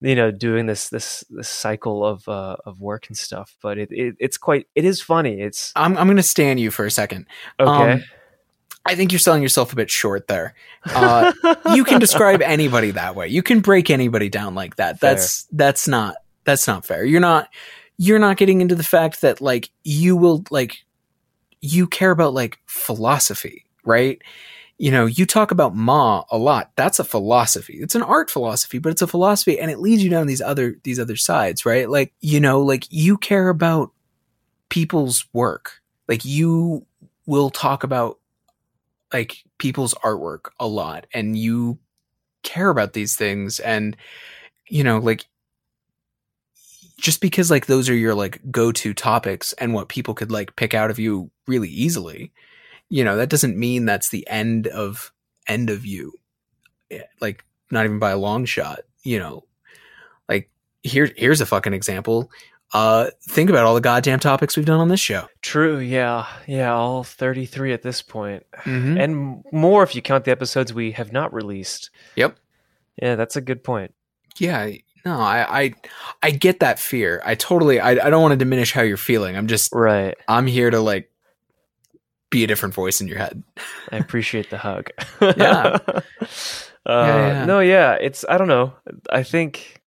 you 0.00 0.14
know 0.14 0.30
doing 0.30 0.66
this 0.66 0.88
this 0.88 1.24
this 1.30 1.48
cycle 1.48 2.04
of 2.04 2.28
uh 2.28 2.56
of 2.64 2.80
work 2.80 3.08
and 3.08 3.16
stuff. 3.16 3.56
But 3.62 3.78
it, 3.78 3.88
it 3.90 4.16
it's 4.20 4.38
quite 4.38 4.66
it 4.74 4.84
is 4.84 5.00
funny. 5.00 5.40
It's 5.40 5.72
I'm 5.74 5.96
I'm 5.96 6.06
gonna 6.06 6.22
stand 6.22 6.60
you 6.60 6.70
for 6.70 6.84
a 6.84 6.90
second. 6.90 7.26
okay. 7.58 7.92
Um, 7.92 8.04
I 8.84 8.94
think 8.94 9.12
you're 9.12 9.18
selling 9.18 9.42
yourself 9.42 9.72
a 9.72 9.76
bit 9.76 9.90
short 9.90 10.26
there. 10.28 10.54
Uh, 10.84 11.32
you 11.74 11.84
can 11.84 12.00
describe 12.00 12.42
anybody 12.42 12.90
that 12.92 13.14
way. 13.14 13.28
You 13.28 13.42
can 13.42 13.60
break 13.60 13.90
anybody 13.90 14.28
down 14.28 14.54
like 14.54 14.76
that. 14.76 14.98
Fair. 14.98 15.14
That's 15.14 15.44
that's 15.52 15.86
not 15.86 16.16
that's 16.44 16.66
not 16.66 16.84
fair. 16.84 17.04
You're 17.04 17.20
not 17.20 17.48
you're 17.96 18.18
not 18.18 18.36
getting 18.36 18.60
into 18.60 18.74
the 18.74 18.82
fact 18.82 19.20
that 19.20 19.40
like 19.40 19.70
you 19.84 20.16
will 20.16 20.44
like 20.50 20.84
you 21.60 21.86
care 21.86 22.10
about 22.10 22.34
like 22.34 22.58
philosophy, 22.66 23.64
right? 23.84 24.20
You 24.78 24.90
know, 24.90 25.06
you 25.06 25.26
talk 25.26 25.52
about 25.52 25.76
Ma 25.76 26.24
a 26.30 26.36
lot. 26.36 26.72
That's 26.74 26.98
a 26.98 27.04
philosophy. 27.04 27.74
It's 27.74 27.94
an 27.94 28.02
art 28.02 28.30
philosophy, 28.30 28.78
but 28.78 28.90
it's 28.90 29.02
a 29.02 29.06
philosophy 29.06 29.60
and 29.60 29.70
it 29.70 29.78
leads 29.78 30.02
you 30.02 30.10
down 30.10 30.26
these 30.26 30.40
other 30.40 30.76
these 30.82 30.98
other 30.98 31.14
sides, 31.14 31.64
right? 31.64 31.88
Like, 31.88 32.12
you 32.20 32.40
know, 32.40 32.60
like 32.62 32.86
you 32.90 33.16
care 33.16 33.48
about 33.48 33.92
people's 34.68 35.26
work. 35.32 35.80
Like 36.08 36.24
you 36.24 36.84
will 37.26 37.50
talk 37.50 37.84
about 37.84 38.18
like 39.12 39.44
people's 39.58 39.94
artwork 40.04 40.50
a 40.58 40.66
lot 40.66 41.06
and 41.12 41.36
you 41.36 41.78
care 42.42 42.70
about 42.70 42.92
these 42.92 43.16
things 43.16 43.60
and 43.60 43.96
you 44.68 44.82
know 44.82 44.98
like 44.98 45.26
just 46.98 47.20
because 47.20 47.50
like 47.50 47.66
those 47.66 47.88
are 47.88 47.94
your 47.94 48.14
like 48.14 48.40
go-to 48.50 48.94
topics 48.94 49.52
and 49.54 49.74
what 49.74 49.88
people 49.88 50.14
could 50.14 50.30
like 50.30 50.56
pick 50.56 50.74
out 50.74 50.90
of 50.90 50.98
you 50.98 51.30
really 51.46 51.68
easily 51.68 52.32
you 52.92 53.02
know 53.02 53.16
that 53.16 53.30
doesn't 53.30 53.56
mean 53.56 53.86
that's 53.86 54.10
the 54.10 54.28
end 54.28 54.66
of 54.66 55.12
end 55.48 55.70
of 55.70 55.86
you. 55.86 56.12
Eh, 56.90 57.00
like 57.20 57.42
not 57.70 57.86
even 57.86 57.98
by 57.98 58.10
a 58.10 58.18
long 58.18 58.44
shot 58.44 58.80
you 59.02 59.18
know. 59.18 59.44
Like 60.28 60.50
here 60.82 61.10
here's 61.16 61.40
a 61.40 61.46
fucking 61.46 61.72
example 61.72 62.30
uh 62.72 63.08
think 63.28 63.50
about 63.50 63.64
all 63.64 63.74
the 63.74 63.80
goddamn 63.80 64.20
topics 64.20 64.56
we've 64.56 64.66
done 64.66 64.80
on 64.80 64.88
this 64.88 65.00
show 65.00 65.26
true 65.40 65.78
yeah 65.78 66.26
yeah 66.46 66.72
all 66.72 67.04
33 67.04 67.72
at 67.72 67.82
this 67.82 68.02
point 68.02 68.44
mm-hmm. 68.58 68.98
and 68.98 69.44
more 69.52 69.82
if 69.82 69.94
you 69.94 70.02
count 70.02 70.24
the 70.24 70.30
episodes 70.30 70.72
we 70.72 70.92
have 70.92 71.12
not 71.12 71.32
released 71.32 71.90
Yep. 72.16 72.36
yeah 73.00 73.14
that's 73.14 73.36
a 73.36 73.40
good 73.40 73.62
point 73.62 73.94
yeah 74.38 74.70
no 75.04 75.20
I, 75.20 75.62
I 75.62 75.74
i 76.22 76.30
get 76.30 76.60
that 76.60 76.78
fear 76.78 77.20
i 77.24 77.34
totally 77.34 77.80
I, 77.80 77.90
I 77.90 78.10
don't 78.10 78.22
want 78.22 78.32
to 78.32 78.36
diminish 78.36 78.72
how 78.72 78.82
you're 78.82 78.96
feeling 78.96 79.36
i'm 79.36 79.48
just 79.48 79.72
right 79.72 80.16
i'm 80.28 80.46
here 80.46 80.70
to 80.70 80.80
like 80.80 81.10
be 82.30 82.42
a 82.42 82.46
different 82.46 82.74
voice 82.74 83.00
in 83.00 83.06
your 83.06 83.18
head 83.18 83.44
I 83.92 83.98
appreciate 83.98 84.50
the 84.50 84.58
hug. 84.58 84.88
Yeah. 85.20 85.78
uh, 86.86 87.04
yeah. 87.06 87.44
No, 87.44 87.60
yeah. 87.60 87.92
It's 88.00 88.24
I 88.28 88.38
don't 88.38 88.48
know. 88.48 88.72
I 89.10 89.22
think 89.22 89.80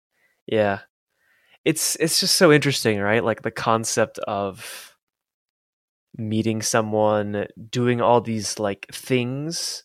yeah. 0.45 0.79
It's 1.65 1.95
it's 1.97 2.19
just 2.19 2.35
so 2.35 2.51
interesting, 2.51 2.99
right? 2.99 3.23
Like 3.23 3.41
the 3.41 3.51
concept 3.51 4.19
of 4.19 4.95
meeting 6.17 6.61
someone, 6.61 7.47
doing 7.69 8.01
all 8.01 8.21
these 8.21 8.59
like 8.59 8.87
things. 8.91 9.83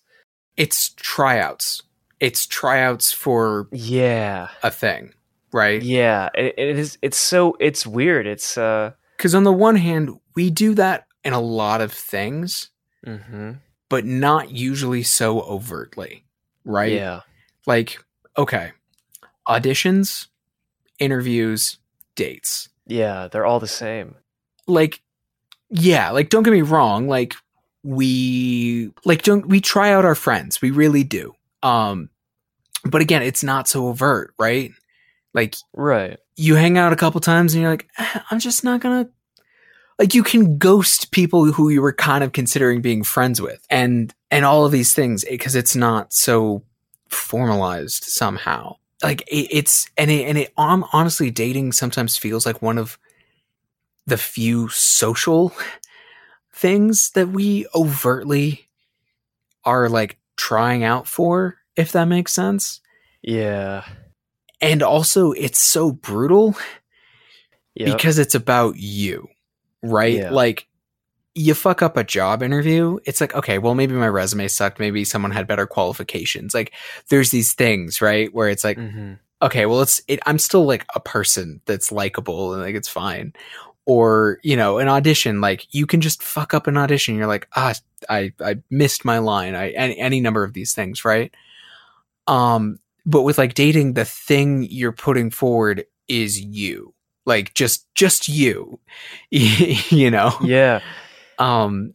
it's 0.57 0.91
tryouts 0.97 1.83
it's 2.21 2.47
tryouts 2.47 3.13
for 3.13 3.69
Yeah. 3.71 4.49
a 4.65 4.71
thing 4.73 5.15
right 5.53 5.81
Yeah. 5.81 6.29
It, 6.35 6.55
it 6.59 6.77
is 6.79 6.99
it's 7.01 7.17
so 7.19 7.57
it's 7.61 7.87
weird. 7.87 8.27
It's 8.27 8.59
uh 8.59 8.91
because 9.17 9.35
on 9.37 9.45
the 9.45 9.53
one 9.53 9.77
hand 9.77 10.19
we 10.35 10.51
do 10.51 10.75
that 10.75 11.07
in 11.25 11.33
a 11.33 11.41
lot 11.41 11.81
of 11.81 11.93
things 11.93 12.71
mhm. 13.07 13.59
but 13.89 14.05
not 14.05 14.51
usually 14.51 15.05
so 15.05 15.41
overtly 15.43 16.25
right 16.65 16.93
Yeah. 16.93 17.21
like 17.67 18.05
okay, 18.37 18.73
auditions, 19.49 20.27
interviews, 20.99 21.79
dates. 22.15 22.69
Yeah, 22.87 23.29
they're 23.29 23.47
all 23.47 23.61
the 23.61 23.67
same. 23.69 24.15
Like, 24.67 25.03
yeah, 25.71 26.11
like 26.11 26.31
don't 26.31 26.43
get 26.43 26.53
me 26.53 26.63
wrong, 26.63 27.09
like 27.09 27.35
we 27.85 28.91
like 29.05 29.23
don't 29.23 29.47
we 29.49 29.61
try 29.61 29.93
out 29.93 30.05
our 30.05 30.15
friends, 30.15 30.61
we 30.63 30.71
really 30.71 31.05
do. 31.05 31.35
Um, 31.63 32.11
but 32.85 33.01
again, 33.03 33.23
it's 33.23 33.43
not 33.45 33.69
so 33.69 33.89
overt, 33.89 34.35
right? 34.39 34.73
Like 35.35 35.57
Right. 35.75 36.19
you 36.37 36.55
hang 36.55 36.79
out 36.79 36.93
a 36.93 36.97
couple 36.97 37.21
times 37.21 37.53
and 37.55 37.63
you're 37.63 37.71
like, 37.71 37.87
"Eh, 37.99 38.21
I'm 38.31 38.41
just 38.41 38.65
not 38.65 38.81
gonna. 38.81 39.09
Like 39.99 40.15
you 40.15 40.23
can 40.23 40.59
ghost 40.59 41.11
people 41.11 41.53
who 41.53 41.69
you 41.71 41.83
were 41.83 41.93
kind 41.93 42.23
of 42.23 42.33
considering 42.33 42.81
being 42.81 43.03
friends 43.05 43.41
with, 43.41 43.65
and 43.69 44.15
and 44.31 44.45
all 44.45 44.65
of 44.65 44.73
these 44.73 44.95
things 44.95 45.25
because 45.29 45.55
it's 45.55 45.77
not 45.77 46.13
so 46.13 46.63
formalized 47.09 48.05
somehow. 48.05 48.77
Like 49.03 49.23
it, 49.23 49.49
it's 49.51 49.89
and 49.97 50.11
it 50.11 50.25
and 50.25 50.39
it 50.39 50.53
um, 50.57 50.85
honestly, 50.93 51.31
dating 51.31 51.73
sometimes 51.73 52.17
feels 52.17 52.45
like 52.45 52.63
one 52.63 52.79
of 52.79 52.99
the 54.07 54.19
few 54.19 54.69
social 54.69 55.53
things 56.53 57.11
that 57.11 57.29
we 57.29 57.67
overtly 57.75 58.69
are 59.65 59.89
like 59.89 60.19
trying 60.37 60.83
out 60.83 61.07
for, 61.07 61.57
if 61.77 61.93
that 61.93 62.07
makes 62.07 62.33
sense. 62.33 62.81
Yeah. 63.23 63.85
And 64.61 64.83
also, 64.83 65.33
it's 65.33 65.61
so 65.61 65.93
brutal 65.93 66.57
Yep. 67.79 67.97
because 67.97 68.19
it's 68.19 68.35
about 68.35 68.77
you, 68.77 69.29
right? 69.83 70.15
Yeah. 70.15 70.31
Like 70.33 70.67
you 71.39 71.55
fuck 71.55 71.83
up 71.83 71.97
a 71.97 72.05
job 72.05 72.43
interview, 72.43 72.99
it's 73.05 73.21
like, 73.21 73.35
okay, 73.35 73.59
well, 73.59 73.75
maybe 73.75 73.95
my 73.95 74.09
resume 74.09 74.49
sucked. 74.49 74.79
Maybe 74.79 75.05
someone 75.05 75.31
had 75.31 75.47
better 75.47 75.67
qualifications. 75.67 76.55
Like 76.55 76.73
there's 77.09 77.31
these 77.31 77.55
things, 77.55 78.01
right? 78.03 78.33
Where 78.35 78.49
it's 78.49 78.65
like, 78.65 78.77
hmm 78.77 79.15
okay, 79.43 79.67
well, 79.67 79.81
it's, 79.81 80.01
it, 80.09 80.21
I'm 80.27 80.39
still 80.39 80.65
like 80.65 80.85
a 80.95 81.01
person 81.01 81.61
that's 81.67 81.93
likable 81.93 82.53
and 82.53 82.63
like 82.63 82.75
it's 82.75 82.89
fine. 82.89 83.33
Or, 83.87 84.39
you 84.43 84.57
know, 84.57 84.79
an 84.79 84.89
audition, 84.89 85.41
like 85.41 85.67
you 85.73 85.87
can 85.87 86.01
just 86.01 86.23
fuck 86.23 86.53
up 86.53 86.67
an 86.67 86.77
audition. 86.77 87.17
You're 87.17 87.27
like, 87.27 87.49
ah, 87.57 87.75
I, 88.11 88.33
I 88.41 88.57
missed 88.69 89.05
my 89.05 89.19
line. 89.19 89.55
I, 89.55 89.71
any, 89.71 89.99
any 89.99 90.21
number 90.21 90.45
of 90.45 90.53
these 90.53 90.75
things, 90.75 91.05
right? 91.05 91.33
Um, 92.27 92.81
but 93.07 93.23
with 93.23 93.39
like 93.39 93.55
dating, 93.55 93.95
the 93.95 94.05
thing 94.05 94.67
you're 94.69 94.93
putting 94.93 95.31
forward 95.31 95.87
is 96.07 96.39
you, 96.39 96.93
like 97.25 97.55
just, 97.55 97.87
just 97.95 98.29
you, 98.29 98.79
you 99.31 100.11
know? 100.11 100.35
Yeah. 100.43 100.81
Um, 101.39 101.93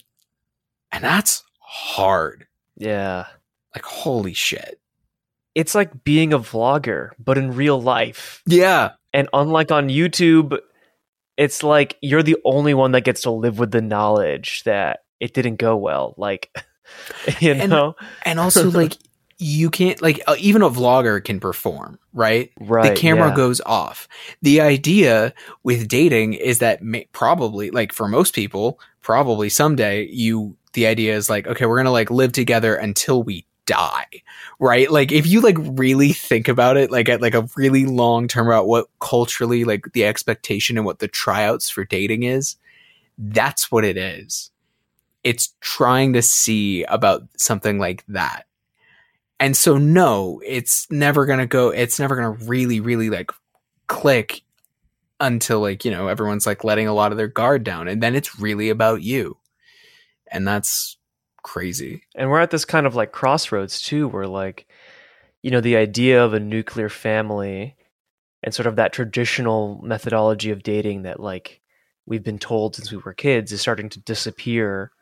and 0.92 1.04
that's 1.04 1.44
hard. 1.60 2.48
Yeah. 2.78 3.26
Like, 3.76 3.86
holy 3.86 4.34
shit. 4.34 4.80
It's 5.56 5.76
like 5.76 6.04
being 6.04 6.34
a 6.34 6.40
vlogger, 6.40 7.10
but 7.20 7.38
in 7.38 7.54
real 7.56 7.82
life. 7.82 8.42
Yeah. 8.48 8.92
And 9.14 9.30
unlike 9.34 9.72
on 9.72 9.90
YouTube, 9.90 10.58
it's 11.38 11.62
like 11.64 11.98
you're 12.02 12.24
the 12.24 12.38
only 12.46 12.74
one 12.74 12.92
that 12.94 13.02
gets 13.04 13.22
to 13.22 13.32
live 13.32 13.60
with 13.60 13.72
the 13.72 13.82
knowledge 13.82 14.64
that 14.66 15.02
it 15.20 15.34
didn't 15.34 15.58
go 15.58 15.76
well. 15.78 16.16
Like, 16.18 16.50
you 17.40 17.52
And- 17.54 17.70
know? 17.70 17.96
And 18.24 18.40
also, 18.40 18.70
like, 18.72 18.98
you 19.38 19.70
can't, 19.70 20.02
like, 20.02 20.22
uh, 20.28 20.36
even 20.40 20.62
a 20.62 20.70
vlogger 20.70 21.24
can 21.24 21.40
perform, 21.40 22.00
right? 22.14 22.52
right. 22.60 22.90
the 22.90 23.00
camera 23.00 23.30
yeah. 23.30 23.36
goes 23.36 23.62
off. 23.62 24.08
The 24.42 24.62
idea 24.62 25.34
with 25.64 25.88
dating 25.88 26.34
is 26.34 26.60
that 26.60 26.82
may, 26.82 27.08
probably, 27.12 27.72
like, 27.72 27.94
for 27.94 28.08
most 28.08 28.34
people, 28.34 28.80
probably 29.02 29.50
someday 29.50 30.08
you, 30.08 30.56
the 30.74 30.88
idea 30.88 31.16
is 31.16 31.30
like, 31.30 31.46
okay, 31.46 31.66
we're 31.66 31.78
going 31.78 31.86
to 31.86 31.92
like 31.92 32.10
live 32.10 32.32
together 32.32 32.76
until 32.76 33.22
we 33.22 33.46
die, 33.66 34.08
right? 34.60 34.90
Like, 34.90 35.12
if 35.12 35.28
you 35.28 35.42
like 35.42 35.58
really 35.60 36.14
think 36.14 36.48
about 36.48 36.78
it, 36.78 36.90
like 36.90 37.10
at 37.10 37.22
like 37.22 37.36
a 37.36 37.48
really 37.56 37.86
long 37.86 38.28
term 38.28 38.48
about 38.48 38.68
what 38.68 38.88
culturally, 39.00 39.64
like 39.66 39.92
the 39.94 40.06
expectation 40.06 40.78
and 40.78 40.86
what 40.86 41.00
the 41.00 41.08
tryouts 41.08 41.70
for 41.70 41.86
dating 41.86 42.24
is, 42.24 42.56
that's 43.18 43.72
what 43.72 43.86
it 43.86 43.98
is. 43.98 44.52
It's 45.24 45.54
trying 45.62 46.14
to 46.14 46.22
see 46.22 46.84
about 46.86 47.24
something 47.38 47.80
like 47.80 48.04
that. 48.08 48.46
And 49.44 49.58
so 49.58 49.78
no, 49.78 50.42
it's 50.46 50.90
never 50.90 51.26
going 51.26 51.40
to 51.40 51.46
go 51.46 51.72
it's 51.72 52.00
never 52.00 52.16
going 52.16 52.38
to 52.38 52.46
really 52.46 52.80
really 52.80 53.10
like 53.10 53.30
click 53.88 54.42
until 55.20 55.60
like, 55.60 55.84
you 55.84 55.92
know, 55.92 56.08
everyone's 56.08 56.48
like 56.48 56.64
letting 56.64 56.88
a 56.88 56.94
lot 56.94 57.12
of 57.12 57.18
their 57.18 57.28
guard 57.28 57.66
down 57.66 57.90
and 57.90 58.02
then 58.02 58.16
it's 58.16 58.40
really 58.40 58.70
about 58.70 59.02
you. 59.02 59.36
And 60.32 60.48
that's 60.48 60.96
crazy. 61.42 62.04
And 62.16 62.30
we're 62.30 62.40
at 62.40 62.52
this 62.52 62.64
kind 62.64 62.88
of 62.88 62.96
like 62.96 63.12
crossroads 63.12 63.82
too, 63.82 64.08
where 64.08 64.28
like, 64.28 64.66
you 65.42 65.52
know, 65.52 65.60
the 65.60 65.76
idea 65.76 66.24
of 66.24 66.34
a 66.34 66.40
nuclear 66.40 66.88
family 66.88 67.76
and 68.44 68.56
sort 68.56 68.68
of 68.68 68.78
that 68.78 68.94
traditional 68.94 69.82
methodology 69.84 70.52
of 70.52 70.64
dating 70.64 71.02
that 71.02 71.20
like 71.20 71.60
we've 72.06 72.24
been 72.24 72.40
told 72.40 72.78
since 72.78 72.94
we 72.94 72.98
were 72.98 73.14
kids 73.14 73.52
is 73.52 73.60
starting 73.60 73.90
to 73.90 74.00
disappear. 74.00 74.94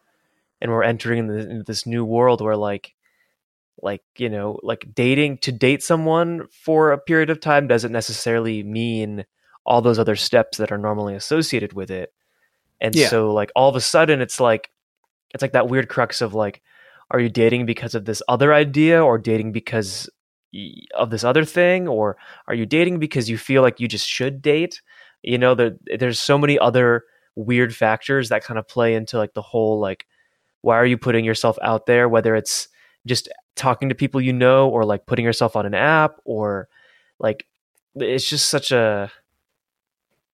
And 0.59 0.71
we're 0.71 0.81
entering 0.81 1.27
the, 1.27 1.63
this 1.63 1.85
new 1.85 2.03
world 2.03 2.41
where 2.41 2.57
like, 2.57 2.95
like, 3.81 4.01
you 4.17 4.29
know, 4.29 4.59
like 4.63 4.87
dating 4.93 5.39
to 5.39 5.51
date 5.51 5.83
someone 5.83 6.47
for 6.51 6.91
a 6.91 6.97
period 6.97 7.29
of 7.29 7.39
time 7.39 7.67
doesn't 7.67 7.91
necessarily 7.91 8.63
mean 8.63 9.25
all 9.65 9.81
those 9.81 9.99
other 9.99 10.15
steps 10.15 10.57
that 10.57 10.71
are 10.71 10.77
normally 10.77 11.15
associated 11.15 11.73
with 11.73 11.91
it. 11.91 12.13
And 12.79 12.95
Yeah. 12.95 13.07
so 13.07 13.31
like 13.33 13.51
all 13.55 13.69
of 13.69 13.75
a 13.75 13.81
sudden 13.81 14.21
it's 14.21 14.39
like 14.39 14.71
it's 15.33 15.41
like 15.41 15.53
that 15.53 15.67
weird 15.69 15.89
crux 15.89 16.21
of 16.21 16.33
like 16.33 16.61
are 17.11 17.19
you 17.19 17.29
dating 17.29 17.65
because 17.65 17.95
of 17.95 18.05
this 18.05 18.21
other 18.27 18.53
idea 18.53 19.03
or 19.03 19.17
dating 19.17 19.51
because 19.51 20.09
of 20.95 21.09
this 21.09 21.23
other 21.23 21.45
thing 21.45 21.87
or 21.87 22.17
are 22.47 22.53
you 22.55 22.65
dating 22.65 22.99
because 22.99 23.29
you 23.29 23.37
feel 23.37 23.61
like 23.61 23.79
you 23.79 23.87
just 23.87 24.07
should 24.07 24.41
date 24.41 24.81
you 25.21 25.37
know 25.37 25.55
there, 25.55 25.77
there's 25.97 26.19
so 26.19 26.37
many 26.37 26.59
other 26.59 27.03
weird 27.35 27.73
factors 27.73 28.29
that 28.29 28.43
kind 28.43 28.59
of 28.59 28.67
play 28.67 28.93
into 28.93 29.17
like 29.17 29.33
the 29.33 29.41
whole 29.41 29.79
like 29.79 30.05
why 30.61 30.75
are 30.75 30.85
you 30.85 30.97
putting 30.97 31.23
yourself 31.23 31.57
out 31.61 31.85
there 31.85 32.09
whether 32.09 32.35
it's 32.35 32.67
just 33.05 33.29
talking 33.55 33.89
to 33.89 33.95
people 33.95 34.21
you 34.21 34.33
know 34.33 34.69
or 34.69 34.85
like 34.85 35.05
putting 35.05 35.25
yourself 35.25 35.55
on 35.55 35.65
an 35.65 35.73
app 35.73 36.15
or 36.25 36.67
like 37.19 37.45
it's 37.95 38.29
just 38.29 38.47
such 38.47 38.71
a 38.71 39.11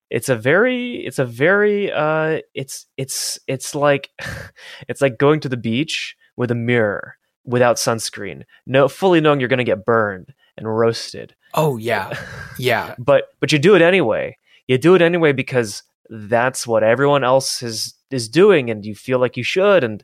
it's 0.09 0.29
a 0.29 0.35
very 0.35 1.05
it's 1.05 1.19
a 1.19 1.25
very 1.25 1.91
uh 1.91 2.39
it's 2.53 2.85
it's 2.97 3.39
it's 3.47 3.75
like 3.75 4.09
it's 4.87 5.01
like 5.01 5.17
going 5.17 5.39
to 5.39 5.49
the 5.49 5.57
beach 5.57 6.15
with 6.35 6.51
a 6.51 6.55
mirror 6.55 7.17
without 7.45 7.77
sunscreen 7.77 8.43
no 8.65 8.87
fully 8.87 9.19
knowing 9.21 9.39
you're 9.39 9.49
going 9.49 9.57
to 9.57 9.63
get 9.63 9.85
burned 9.85 10.33
and 10.57 10.67
roasted 10.77 11.33
Oh 11.53 11.77
yeah. 11.77 12.13
Yeah. 12.59 12.95
but 12.97 13.25
but 13.39 13.51
you 13.51 13.59
do 13.59 13.75
it 13.75 13.81
anyway 13.81 14.37
you 14.67 14.77
do 14.77 14.95
it 14.95 15.01
anyway 15.01 15.31
because 15.31 15.83
that's 16.09 16.65
what 16.65 16.83
everyone 16.83 17.23
else 17.23 17.61
is 17.63 17.93
is 18.11 18.27
doing 18.29 18.69
and 18.69 18.85
you 18.85 18.95
feel 18.95 19.19
like 19.19 19.37
you 19.37 19.43
should 19.43 19.83
and 19.83 20.03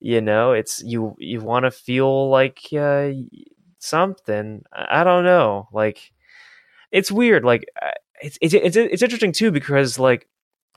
you 0.00 0.20
know 0.20 0.52
it's 0.52 0.82
you 0.82 1.14
you 1.18 1.40
want 1.40 1.64
to 1.64 1.70
feel 1.70 2.30
like 2.30 2.60
uh, 2.72 3.10
something 3.78 4.62
i 4.72 5.04
don't 5.04 5.24
know 5.24 5.68
like 5.72 6.12
it's 6.92 7.12
weird 7.12 7.44
like 7.44 7.64
it's 8.22 8.38
it's 8.40 8.54
it's, 8.54 8.76
it's 8.76 9.02
interesting 9.02 9.32
too 9.32 9.50
because 9.50 9.98
like 9.98 10.28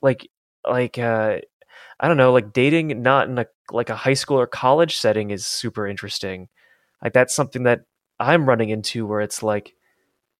like 0.01 0.29
like 0.67 0.97
uh 0.97 1.37
i 1.99 2.07
don't 2.07 2.17
know 2.17 2.31
like 2.31 2.53
dating 2.53 3.01
not 3.01 3.27
in 3.27 3.37
a 3.37 3.45
like 3.71 3.89
a 3.89 3.95
high 3.95 4.13
school 4.13 4.39
or 4.39 4.47
college 4.47 4.97
setting 4.97 5.31
is 5.31 5.45
super 5.45 5.87
interesting. 5.87 6.49
Like 7.01 7.13
that's 7.13 7.35
something 7.35 7.63
that 7.63 7.81
i'm 8.19 8.47
running 8.47 8.69
into 8.69 9.07
where 9.07 9.21
it's 9.21 9.41
like 9.41 9.73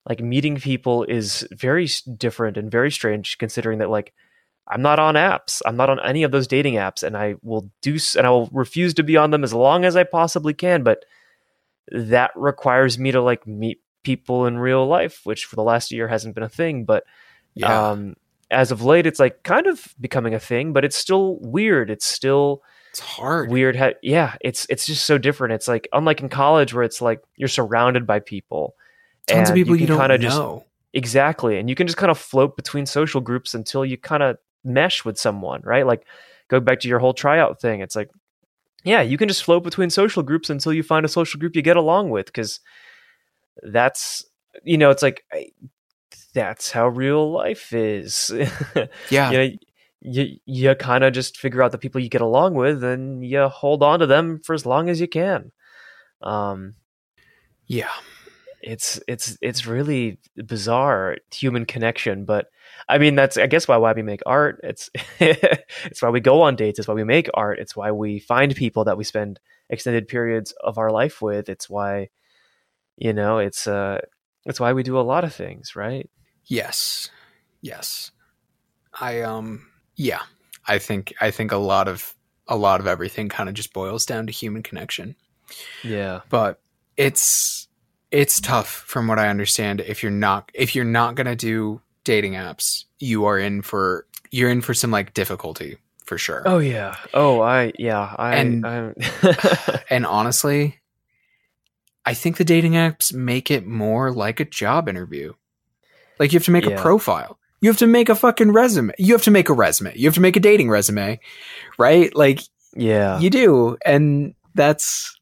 like 0.08 0.20
meeting 0.20 0.58
people 0.58 1.04
is 1.04 1.48
very 1.52 1.88
different 2.18 2.58
and 2.58 2.70
very 2.70 2.92
strange 2.92 3.38
considering 3.38 3.80
that 3.80 3.90
like 3.90 4.14
i'm 4.68 4.82
not 4.82 5.00
on 5.00 5.16
apps 5.16 5.62
i'm 5.66 5.76
not 5.76 5.90
on 5.90 6.00
any 6.02 6.24
of 6.24 6.32
those 6.32 6.48
dating 6.48 6.76
apps 6.76 7.04
and 7.04 7.18
i 7.18 7.36
will 7.42 7.70
do 7.82 7.98
and 8.18 8.26
i 8.26 8.30
will 8.30 8.48
refuse 8.52 8.94
to 8.94 9.04
be 9.04 9.18
on 9.18 9.32
them 9.32 9.44
as 9.44 9.54
long 9.54 9.86
as 9.86 9.96
i 9.96 10.04
possibly 10.04 10.54
can 10.54 10.84
but 10.84 11.04
that 11.92 12.32
requires 12.36 12.98
me 13.00 13.12
to 13.12 13.22
like 13.22 13.46
meet 13.48 13.82
people 14.04 14.46
in 14.46 14.58
real 14.58 14.86
life 14.88 15.22
which 15.24 15.46
for 15.46 15.56
the 15.56 15.64
last 15.64 15.92
year 15.92 16.08
hasn't 16.08 16.34
been 16.36 16.44
a 16.44 16.50
thing 16.50 16.86
but 16.86 17.04
Yeah. 17.56 17.92
um 17.92 18.16
as 18.50 18.72
of 18.72 18.84
late 18.84 19.06
it's 19.06 19.20
like 19.20 19.44
kind 19.44 19.68
of 19.68 19.94
becoming 20.00 20.34
a 20.34 20.40
thing 20.40 20.74
but 20.74 20.84
it's 20.86 20.96
still 20.96 21.38
weird 21.42 21.90
it's 21.90 22.06
still 22.06 22.64
it's 22.90 23.00
hard. 23.00 23.50
weird 23.50 23.76
ha- 23.76 23.94
yeah 24.02 24.36
it's 24.42 24.66
it's 24.70 24.86
just 24.86 25.06
so 25.06 25.18
different 25.18 25.54
it's 25.54 25.68
like 25.68 25.88
unlike 25.94 26.22
in 26.22 26.30
college 26.30 26.74
where 26.74 26.84
it's 26.84 27.02
like 27.02 27.22
you're 27.36 27.48
surrounded 27.50 28.06
by 28.08 28.20
people 28.20 28.76
Tons 29.28 29.50
of 29.50 29.56
and 29.56 29.56
people 29.56 29.76
you, 29.76 29.86
can 29.86 29.96
don't 29.96 30.00
kinda 30.02 30.18
just 30.18 30.38
know. 30.38 30.66
Exactly. 30.94 31.58
And 31.58 31.70
you 31.70 31.76
can 31.76 31.88
just 31.88 31.96
kind 31.96 32.12
of 32.12 32.18
float 32.18 32.58
between 32.58 32.86
social 32.86 33.22
groups 33.22 33.54
until 33.54 33.86
you 33.86 33.98
kind 33.98 34.22
of 34.24 34.38
mesh 34.64 35.04
with 35.06 35.18
someone, 35.18 35.62
right? 35.64 35.86
Like 35.86 36.06
go 36.50 36.60
back 36.60 36.80
to 36.82 36.88
your 36.88 37.00
whole 37.00 37.14
tryout 37.14 37.60
thing. 37.62 37.82
It's 37.82 37.96
like, 37.96 38.10
yeah, 38.84 39.02
you 39.02 39.18
can 39.18 39.28
just 39.28 39.44
float 39.44 39.64
between 39.64 39.90
social 39.90 40.24
groups 40.24 40.50
until 40.50 40.74
you 40.74 40.84
find 40.84 41.06
a 41.06 41.10
social 41.10 41.40
group 41.40 41.56
you 41.56 41.62
get 41.62 41.78
along 41.78 42.10
with 42.10 42.26
because 42.28 42.60
that's, 43.64 44.26
you 44.64 44.78
know, 44.78 44.90
it's 44.90 45.04
like, 45.04 45.24
I- 45.32 45.52
that's 46.34 46.72
how 46.72 46.88
real 46.88 47.32
life 47.32 47.74
is. 47.74 48.32
Yeah. 49.10 49.32
you 49.32 49.38
know, 49.38 49.50
you, 50.02 50.38
you 50.46 50.76
kind 50.76 51.04
of 51.04 51.14
just 51.14 51.38
figure 51.38 51.62
out 51.62 51.72
the 51.72 51.78
people 51.78 52.02
you 52.02 52.10
get 52.10 52.22
along 52.22 52.56
with 52.56 52.84
and 52.84 53.24
you 53.26 53.48
hold 53.50 53.84
on 53.84 54.00
to 54.00 54.08
them 54.08 54.40
for 54.44 54.54
as 54.54 54.66
long 54.66 54.90
as 54.90 55.00
you 55.02 55.08
can. 55.08 55.52
Um, 56.24 56.76
Yeah. 57.68 57.90
It's 58.64 59.00
it's 59.08 59.38
it's 59.42 59.66
really 59.66 60.20
bizarre 60.36 61.18
human 61.34 61.66
connection 61.66 62.26
but 62.26 62.48
i 62.88 62.98
mean 62.98 63.16
that's 63.16 63.38
i 63.38 63.48
guess 63.48 63.68
why 63.68 63.78
why 63.78 63.94
we 63.94 64.02
make 64.02 64.22
art 64.26 64.60
it's 64.64 64.90
it's 65.20 66.02
why 66.02 66.10
we 66.10 66.20
go 66.20 66.42
on 66.42 66.56
dates 66.56 66.80
it's 66.80 66.88
why 66.88 66.94
we 66.94 67.04
make 67.04 67.30
art 67.34 67.60
it's 67.60 67.76
why 67.76 67.92
we 67.92 68.20
find 68.20 68.56
people 68.56 68.84
that 68.86 68.98
we 68.98 69.04
spend 69.04 69.40
extended 69.70 70.08
periods 70.08 70.54
of 70.64 70.78
our 70.78 70.92
life 70.92 71.22
with 71.22 71.50
it's 71.50 71.70
why 71.70 72.10
you 72.98 73.14
know 73.14 73.38
it's 73.40 73.68
uh 73.68 74.00
it's 74.46 74.60
why 74.60 74.74
we 74.74 74.84
do 74.84 75.00
a 75.00 75.02
lot 75.02 75.24
of 75.24 75.34
things 75.34 75.76
right 75.76 76.10
Yes. 76.46 77.10
Yes. 77.62 78.12
I 79.00 79.22
um 79.22 79.68
yeah. 79.96 80.22
I 80.68 80.80
think 80.80 81.14
I 81.22 81.32
think 81.32 81.52
a 81.52 81.58
lot 81.58 81.88
of 81.88 82.14
a 82.48 82.58
lot 82.58 82.80
of 82.80 82.88
everything 82.88 83.30
kind 83.30 83.48
of 83.50 83.56
just 83.56 83.74
boils 83.74 84.06
down 84.06 84.28
to 84.28 84.34
human 84.34 84.64
connection. 84.64 85.16
yeah 85.84 86.22
But 86.30 86.60
it's 86.98 87.68
it's 88.12 88.40
tough 88.42 88.68
from 88.68 89.08
what 89.08 89.20
I 89.20 89.30
understand 89.30 89.82
if 89.82 90.04
you're 90.04 90.12
not 90.12 90.52
if 90.54 90.76
you're 90.76 90.86
not 90.86 91.16
going 91.16 91.28
to 91.28 91.36
do 91.36 91.82
dating 92.04 92.34
apps, 92.34 92.86
you 93.00 93.26
are 93.26 93.40
in 93.40 93.62
for 93.62 94.06
you're 94.32 94.50
in 94.50 94.62
for 94.62 94.74
some 94.74 94.92
like 94.92 95.14
difficulty 95.14 95.78
for 96.06 96.18
sure. 96.18 96.42
oh 96.46 96.58
yeah 96.60 96.96
oh 97.14 97.40
i 97.42 97.72
yeah 97.80 98.14
i 98.18 98.36
And- 98.36 98.66
And 99.90 100.06
honestly, 100.06 100.80
I 102.06 102.14
think 102.14 102.38
the 102.38 102.44
dating 102.44 102.74
apps 102.74 103.14
make 103.14 103.52
it 103.52 103.66
more 103.68 104.12
like 104.12 104.40
a 104.40 104.46
job 104.46 104.90
interview. 104.90 105.34
Like 106.20 106.34
you 106.34 106.38
have 106.40 106.46
to 106.46 106.52
make 106.52 106.66
Yeah. 106.66 106.72
a 106.72 106.82
profile. 106.82 107.38
You 107.62 107.70
have 107.70 107.78
to 107.78 107.88
make 107.88 108.10
a 108.10 108.16
fucking 108.16 108.52
resume. 108.52 108.92
You 108.98 109.14
have 109.14 109.22
to 109.24 109.32
make 109.32 109.50
a 109.50 109.54
resume. 109.54 109.94
You 109.96 110.08
have 110.08 110.16
to 110.16 110.22
make 110.22 110.36
a 110.36 110.40
dating 110.40 110.70
resume, 110.70 111.20
right? 111.78 112.14
Like 112.16 112.42
yeah 112.76 113.20
you 113.20 113.30
do, 113.30 113.78
and 113.86 114.34
that's 114.56 115.20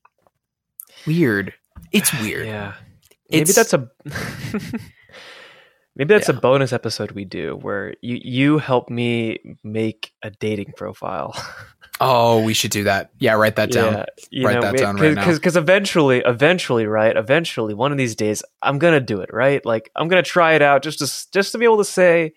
weird. 1.06 1.54
It's 1.92 2.14
weird. 2.22 2.46
Yeah. 2.48 2.74
Maybe 3.32 3.42
It's- 3.50 3.56
that's 3.56 3.74
a 3.74 3.90
Maybe 5.96 6.14
that's 6.14 6.30
Yeah. 6.30 6.36
a 6.36 6.40
bonus 6.40 6.72
episode 6.72 7.12
we 7.12 7.26
do 7.26 7.58
where 7.62 7.94
you 8.02 8.20
you 8.24 8.58
help 8.58 8.90
me 8.90 9.40
make 9.64 10.14
a 10.24 10.30
dating 10.32 10.74
profile. 10.78 11.34
Oh, 12.02 12.42
we 12.46 12.54
should 12.54 12.72
do 12.72 12.86
that. 12.86 13.10
Yeah, 13.20 13.34
write 13.34 13.58
that 13.58 13.72
down. 13.72 13.92
Yeah, 13.92 14.06
you 14.32 14.48
Write 14.48 14.62
that 14.62 14.78
down 14.78 14.96
right 14.96 15.16
now. 15.16 15.22
Because 15.22 15.38
because 15.38 15.58
eventually, 15.58 16.20
eventually, 16.26 16.86
right? 16.86 17.14
Eventually, 17.14 17.74
one 17.74 17.92
of 17.92 17.98
these 17.98 18.16
days, 18.16 18.42
I'm 18.62 18.80
gonna 18.80 19.02
do 19.02 19.20
it, 19.20 19.34
right? 19.34 19.66
Like 19.66 19.92
I'm 19.98 20.08
gonna 20.08 20.24
try 20.24 20.54
it 20.54 20.62
out 20.62 20.82
just 20.82 21.00
to 21.00 21.32
just 21.34 21.52
to 21.52 21.58
be 21.58 21.66
able 21.66 21.80
to 21.80 21.84
say, 21.84 22.32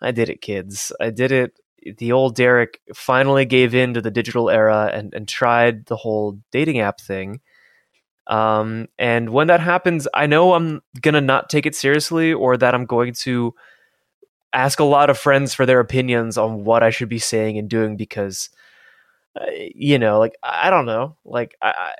I 0.00 0.10
did 0.10 0.28
it, 0.28 0.40
kids. 0.42 0.90
I 1.00 1.10
did 1.10 1.30
it. 1.30 1.52
The 1.98 2.10
old 2.10 2.34
Derek 2.34 2.80
finally 2.92 3.44
gave 3.44 3.76
in 3.76 3.94
to 3.94 4.00
the 4.00 4.10
digital 4.10 4.50
era 4.50 4.90
and 4.92 5.14
and 5.14 5.28
tried 5.28 5.86
the 5.86 5.94
whole 5.94 6.40
dating 6.50 6.80
app 6.80 7.00
thing. 7.00 7.38
Um, 8.30 8.88
and 8.98 9.30
when 9.30 9.48
that 9.48 9.60
happens, 9.60 10.06
I 10.14 10.26
know 10.26 10.54
I'm 10.54 10.82
gonna 11.00 11.20
not 11.20 11.50
take 11.50 11.66
it 11.66 11.74
seriously, 11.74 12.32
or 12.32 12.56
that 12.56 12.74
I'm 12.74 12.86
going 12.86 13.12
to 13.14 13.54
ask 14.52 14.80
a 14.80 14.84
lot 14.84 15.10
of 15.10 15.18
friends 15.18 15.52
for 15.52 15.66
their 15.66 15.80
opinions 15.80 16.38
on 16.38 16.64
what 16.64 16.82
I 16.82 16.90
should 16.90 17.08
be 17.08 17.18
saying 17.18 17.58
and 17.58 17.68
doing 17.68 17.96
because 17.96 18.50
uh, 19.38 19.46
you 19.74 19.98
know, 19.98 20.18
like 20.18 20.34
I 20.42 20.70
don't 20.70 20.86
know, 20.86 21.16
like 21.24 21.56
I, 21.60 21.68
I 21.70 21.92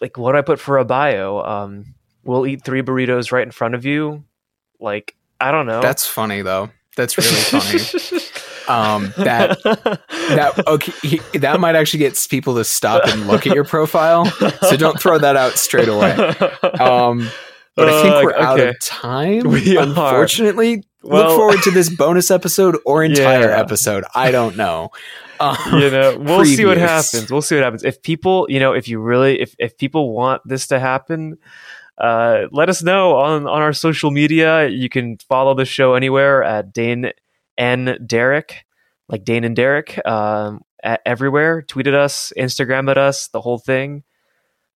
like 0.00 0.16
what 0.16 0.32
do 0.32 0.38
I 0.38 0.42
put 0.42 0.60
for 0.60 0.78
a 0.78 0.84
bio? 0.84 1.40
Um, 1.42 1.94
we'll 2.24 2.46
eat 2.46 2.64
three 2.64 2.82
burritos 2.82 3.32
right 3.32 3.42
in 3.42 3.50
front 3.50 3.74
of 3.74 3.84
you. 3.84 4.24
Like 4.80 5.16
I 5.40 5.52
don't 5.52 5.66
know. 5.66 5.80
That's 5.80 6.06
funny 6.06 6.42
though. 6.42 6.70
That's 6.96 7.16
really 7.16 7.30
funny. 7.30 8.20
Um, 8.68 9.12
that 9.16 9.62
that 9.62 10.62
okay, 10.66 10.92
he- 11.02 11.38
that 11.38 11.58
might 11.60 11.74
actually 11.76 12.00
get 12.00 12.26
people 12.30 12.54
to 12.56 12.64
stop 12.64 13.02
and 13.06 13.26
look 13.26 13.46
at 13.46 13.54
your 13.54 13.64
profile. 13.64 14.26
So 14.26 14.76
don't 14.76 15.00
throw 15.00 15.18
that 15.18 15.36
out 15.36 15.52
straight 15.52 15.88
away. 15.88 16.10
Um, 16.78 17.28
but 17.74 17.88
I 17.88 18.02
think 18.02 18.14
Uh, 18.14 18.20
we're 18.24 18.34
out 18.34 18.58
okay. 18.60 18.68
of 18.70 18.80
time. 18.80 19.40
We. 19.48 19.76
Unfortunately, 19.78 20.84
Well- 21.02 21.28
look 21.28 21.36
forward 21.36 21.62
to 21.62 21.70
this 21.70 21.88
bonus 21.88 22.30
episode 22.38 22.76
or 22.84 23.02
entire 23.04 23.48
Yeah. 23.50 23.60
episode. 23.60 24.04
I 24.14 24.30
don't 24.30 24.56
know. 24.56 24.90
Um, 25.40 25.56
you 25.74 25.88
know 25.88 26.18
we'll 26.18 26.44
see 26.44 26.64
what 26.66 26.78
happens 26.78 27.30
we'll 27.30 27.42
see 27.42 27.54
what 27.54 27.62
happens 27.62 27.84
if 27.84 28.02
people 28.02 28.48
you 28.50 28.58
know 28.58 28.72
if 28.72 28.88
you 28.88 28.98
really 28.98 29.40
if, 29.40 29.54
if 29.60 29.78
people 29.78 30.12
want 30.12 30.42
this 30.44 30.66
to 30.66 30.80
happen 30.80 31.38
uh 31.98 32.46
let 32.50 32.68
us 32.68 32.82
know 32.82 33.14
on 33.14 33.46
on 33.46 33.62
our 33.62 33.72
social 33.72 34.10
media 34.10 34.66
you 34.66 34.88
can 34.88 35.16
follow 35.28 35.54
the 35.54 35.64
show 35.64 35.94
anywhere 35.94 36.42
at 36.42 36.72
dane 36.72 37.12
and 37.58 37.98
derek 38.06 38.64
like 39.08 39.24
dane 39.24 39.44
and 39.44 39.56
derek 39.56 40.00
um 40.06 40.62
at 40.82 41.00
everywhere 41.04 41.62
Tweeted 41.62 41.94
us 41.94 42.32
instagram 42.38 42.88
at 42.90 42.96
us 42.98 43.28
the 43.28 43.40
whole 43.42 43.58
thing. 43.58 44.04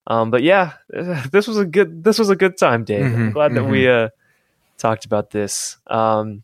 Um 0.06 0.30
but 0.30 0.42
yeah 0.42 0.72
this 1.32 1.46
was 1.46 1.56
a 1.58 1.64
good 1.64 2.02
this 2.04 2.18
was 2.18 2.28
a 2.28 2.36
good 2.36 2.58
time 2.58 2.84
dave 2.84 3.14
i'm 3.14 3.30
Mhm, 3.30 3.32
glad 3.32 3.54
that 3.54 3.64
we 3.64 3.88
uh 3.88 4.08
talked 4.78 5.04
about 5.06 5.30
this. 5.30 5.76
Um 5.86 6.42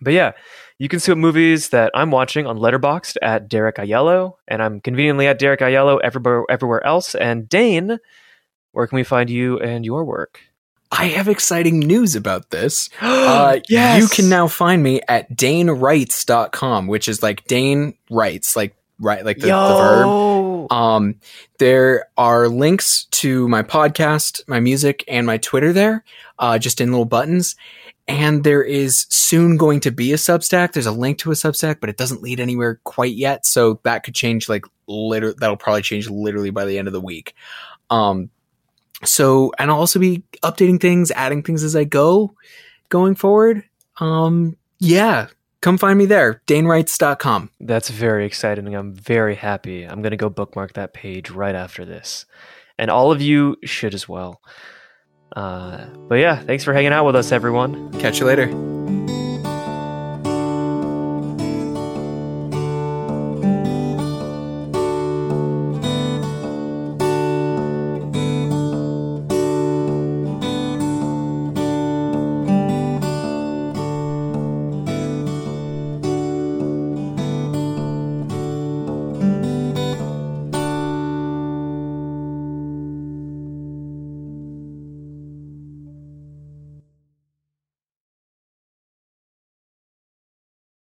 but 0.00 0.12
yeah 0.12 0.32
you 0.78 0.88
can 0.88 1.00
see 1.00 1.10
what 1.12 1.18
movies 1.18 1.68
that 1.70 1.90
I'm 1.94 2.10
watching 2.10 2.46
on 2.46 2.58
Letterboxd 2.58 3.16
at 3.22 3.48
Derek 3.48 3.76
Aiello, 3.76 4.34
and 4.48 4.60
I'm 4.62 4.80
conveniently 4.80 5.26
at 5.28 5.38
Derek 5.38 5.60
Aiello 5.60 6.00
everywhere, 6.02 6.44
everywhere 6.50 6.84
else. 6.84 7.14
And 7.14 7.48
Dane, 7.48 7.98
where 8.72 8.86
can 8.88 8.96
we 8.96 9.04
find 9.04 9.30
you 9.30 9.58
and 9.60 9.84
your 9.84 10.04
work? 10.04 10.40
I 10.96 11.06
have 11.08 11.28
exciting 11.28 11.80
news 11.80 12.16
about 12.16 12.50
this. 12.50 12.88
Uh, 13.24 13.60
yes! 13.68 14.02
You 14.02 14.08
can 14.08 14.28
now 14.28 14.46
find 14.46 14.82
me 14.82 15.00
at 15.08 15.34
danewrites.com, 15.34 16.86
which 16.86 17.08
is 17.08 17.22
like 17.22 17.44
Dane 17.46 17.94
writes, 18.10 18.54
like 18.54 18.76
right, 19.00 19.24
like 19.24 19.38
the, 19.38 19.46
the 19.46 19.52
verb. 19.52 20.72
Um, 20.72 21.16
there 21.58 22.06
are 22.16 22.48
links 22.48 23.04
to 23.12 23.48
my 23.48 23.62
podcast, 23.62 24.46
my 24.46 24.60
music, 24.60 25.04
and 25.08 25.26
my 25.26 25.38
Twitter 25.38 25.72
there, 25.72 26.04
uh, 26.38 26.58
just 26.58 26.80
in 26.80 26.90
little 26.90 27.04
buttons. 27.04 27.56
And 28.06 28.44
there 28.44 28.62
is 28.62 29.06
soon 29.08 29.56
going 29.56 29.80
to 29.80 29.90
be 29.90 30.12
a 30.12 30.16
Substack. 30.16 30.72
There's 30.72 30.86
a 30.86 30.92
link 30.92 31.18
to 31.18 31.30
a 31.30 31.34
Substack, 31.34 31.80
but 31.80 31.88
it 31.88 31.96
doesn't 31.96 32.22
lead 32.22 32.40
anywhere 32.40 32.80
quite 32.84 33.14
yet. 33.14 33.46
So 33.46 33.80
that 33.84 34.02
could 34.04 34.14
change 34.14 34.48
like 34.48 34.64
literally, 34.86 35.36
that'll 35.38 35.56
probably 35.56 35.82
change 35.82 36.10
literally 36.10 36.50
by 36.50 36.66
the 36.66 36.78
end 36.78 36.88
of 36.88 36.92
the 36.92 37.00
week. 37.00 37.34
Um, 37.88 38.30
so, 39.04 39.52
and 39.58 39.70
I'll 39.70 39.78
also 39.78 39.98
be 39.98 40.22
updating 40.42 40.80
things, 40.80 41.10
adding 41.12 41.42
things 41.42 41.62
as 41.62 41.76
I 41.76 41.84
go 41.84 42.34
going 42.88 43.14
forward. 43.14 43.64
Um, 43.98 44.56
yeah, 44.78 45.28
come 45.60 45.78
find 45.78 45.98
me 45.98 46.06
there, 46.06 46.42
danewrites.com. 46.46 47.50
That's 47.60 47.90
very 47.90 48.26
exciting. 48.26 48.74
I'm 48.74 48.94
very 48.94 49.34
happy. 49.34 49.84
I'm 49.84 50.02
going 50.02 50.10
to 50.10 50.16
go 50.16 50.28
bookmark 50.28 50.74
that 50.74 50.92
page 50.92 51.30
right 51.30 51.54
after 51.54 51.84
this. 51.84 52.26
And 52.78 52.90
all 52.90 53.12
of 53.12 53.22
you 53.22 53.56
should 53.64 53.94
as 53.94 54.08
well. 54.08 54.40
Uh, 55.34 55.86
but 56.08 56.16
yeah, 56.16 56.36
thanks 56.40 56.64
for 56.64 56.72
hanging 56.72 56.92
out 56.92 57.06
with 57.06 57.16
us, 57.16 57.32
everyone. 57.32 57.92
Catch 58.00 58.20
you 58.20 58.26
later. 58.26 58.73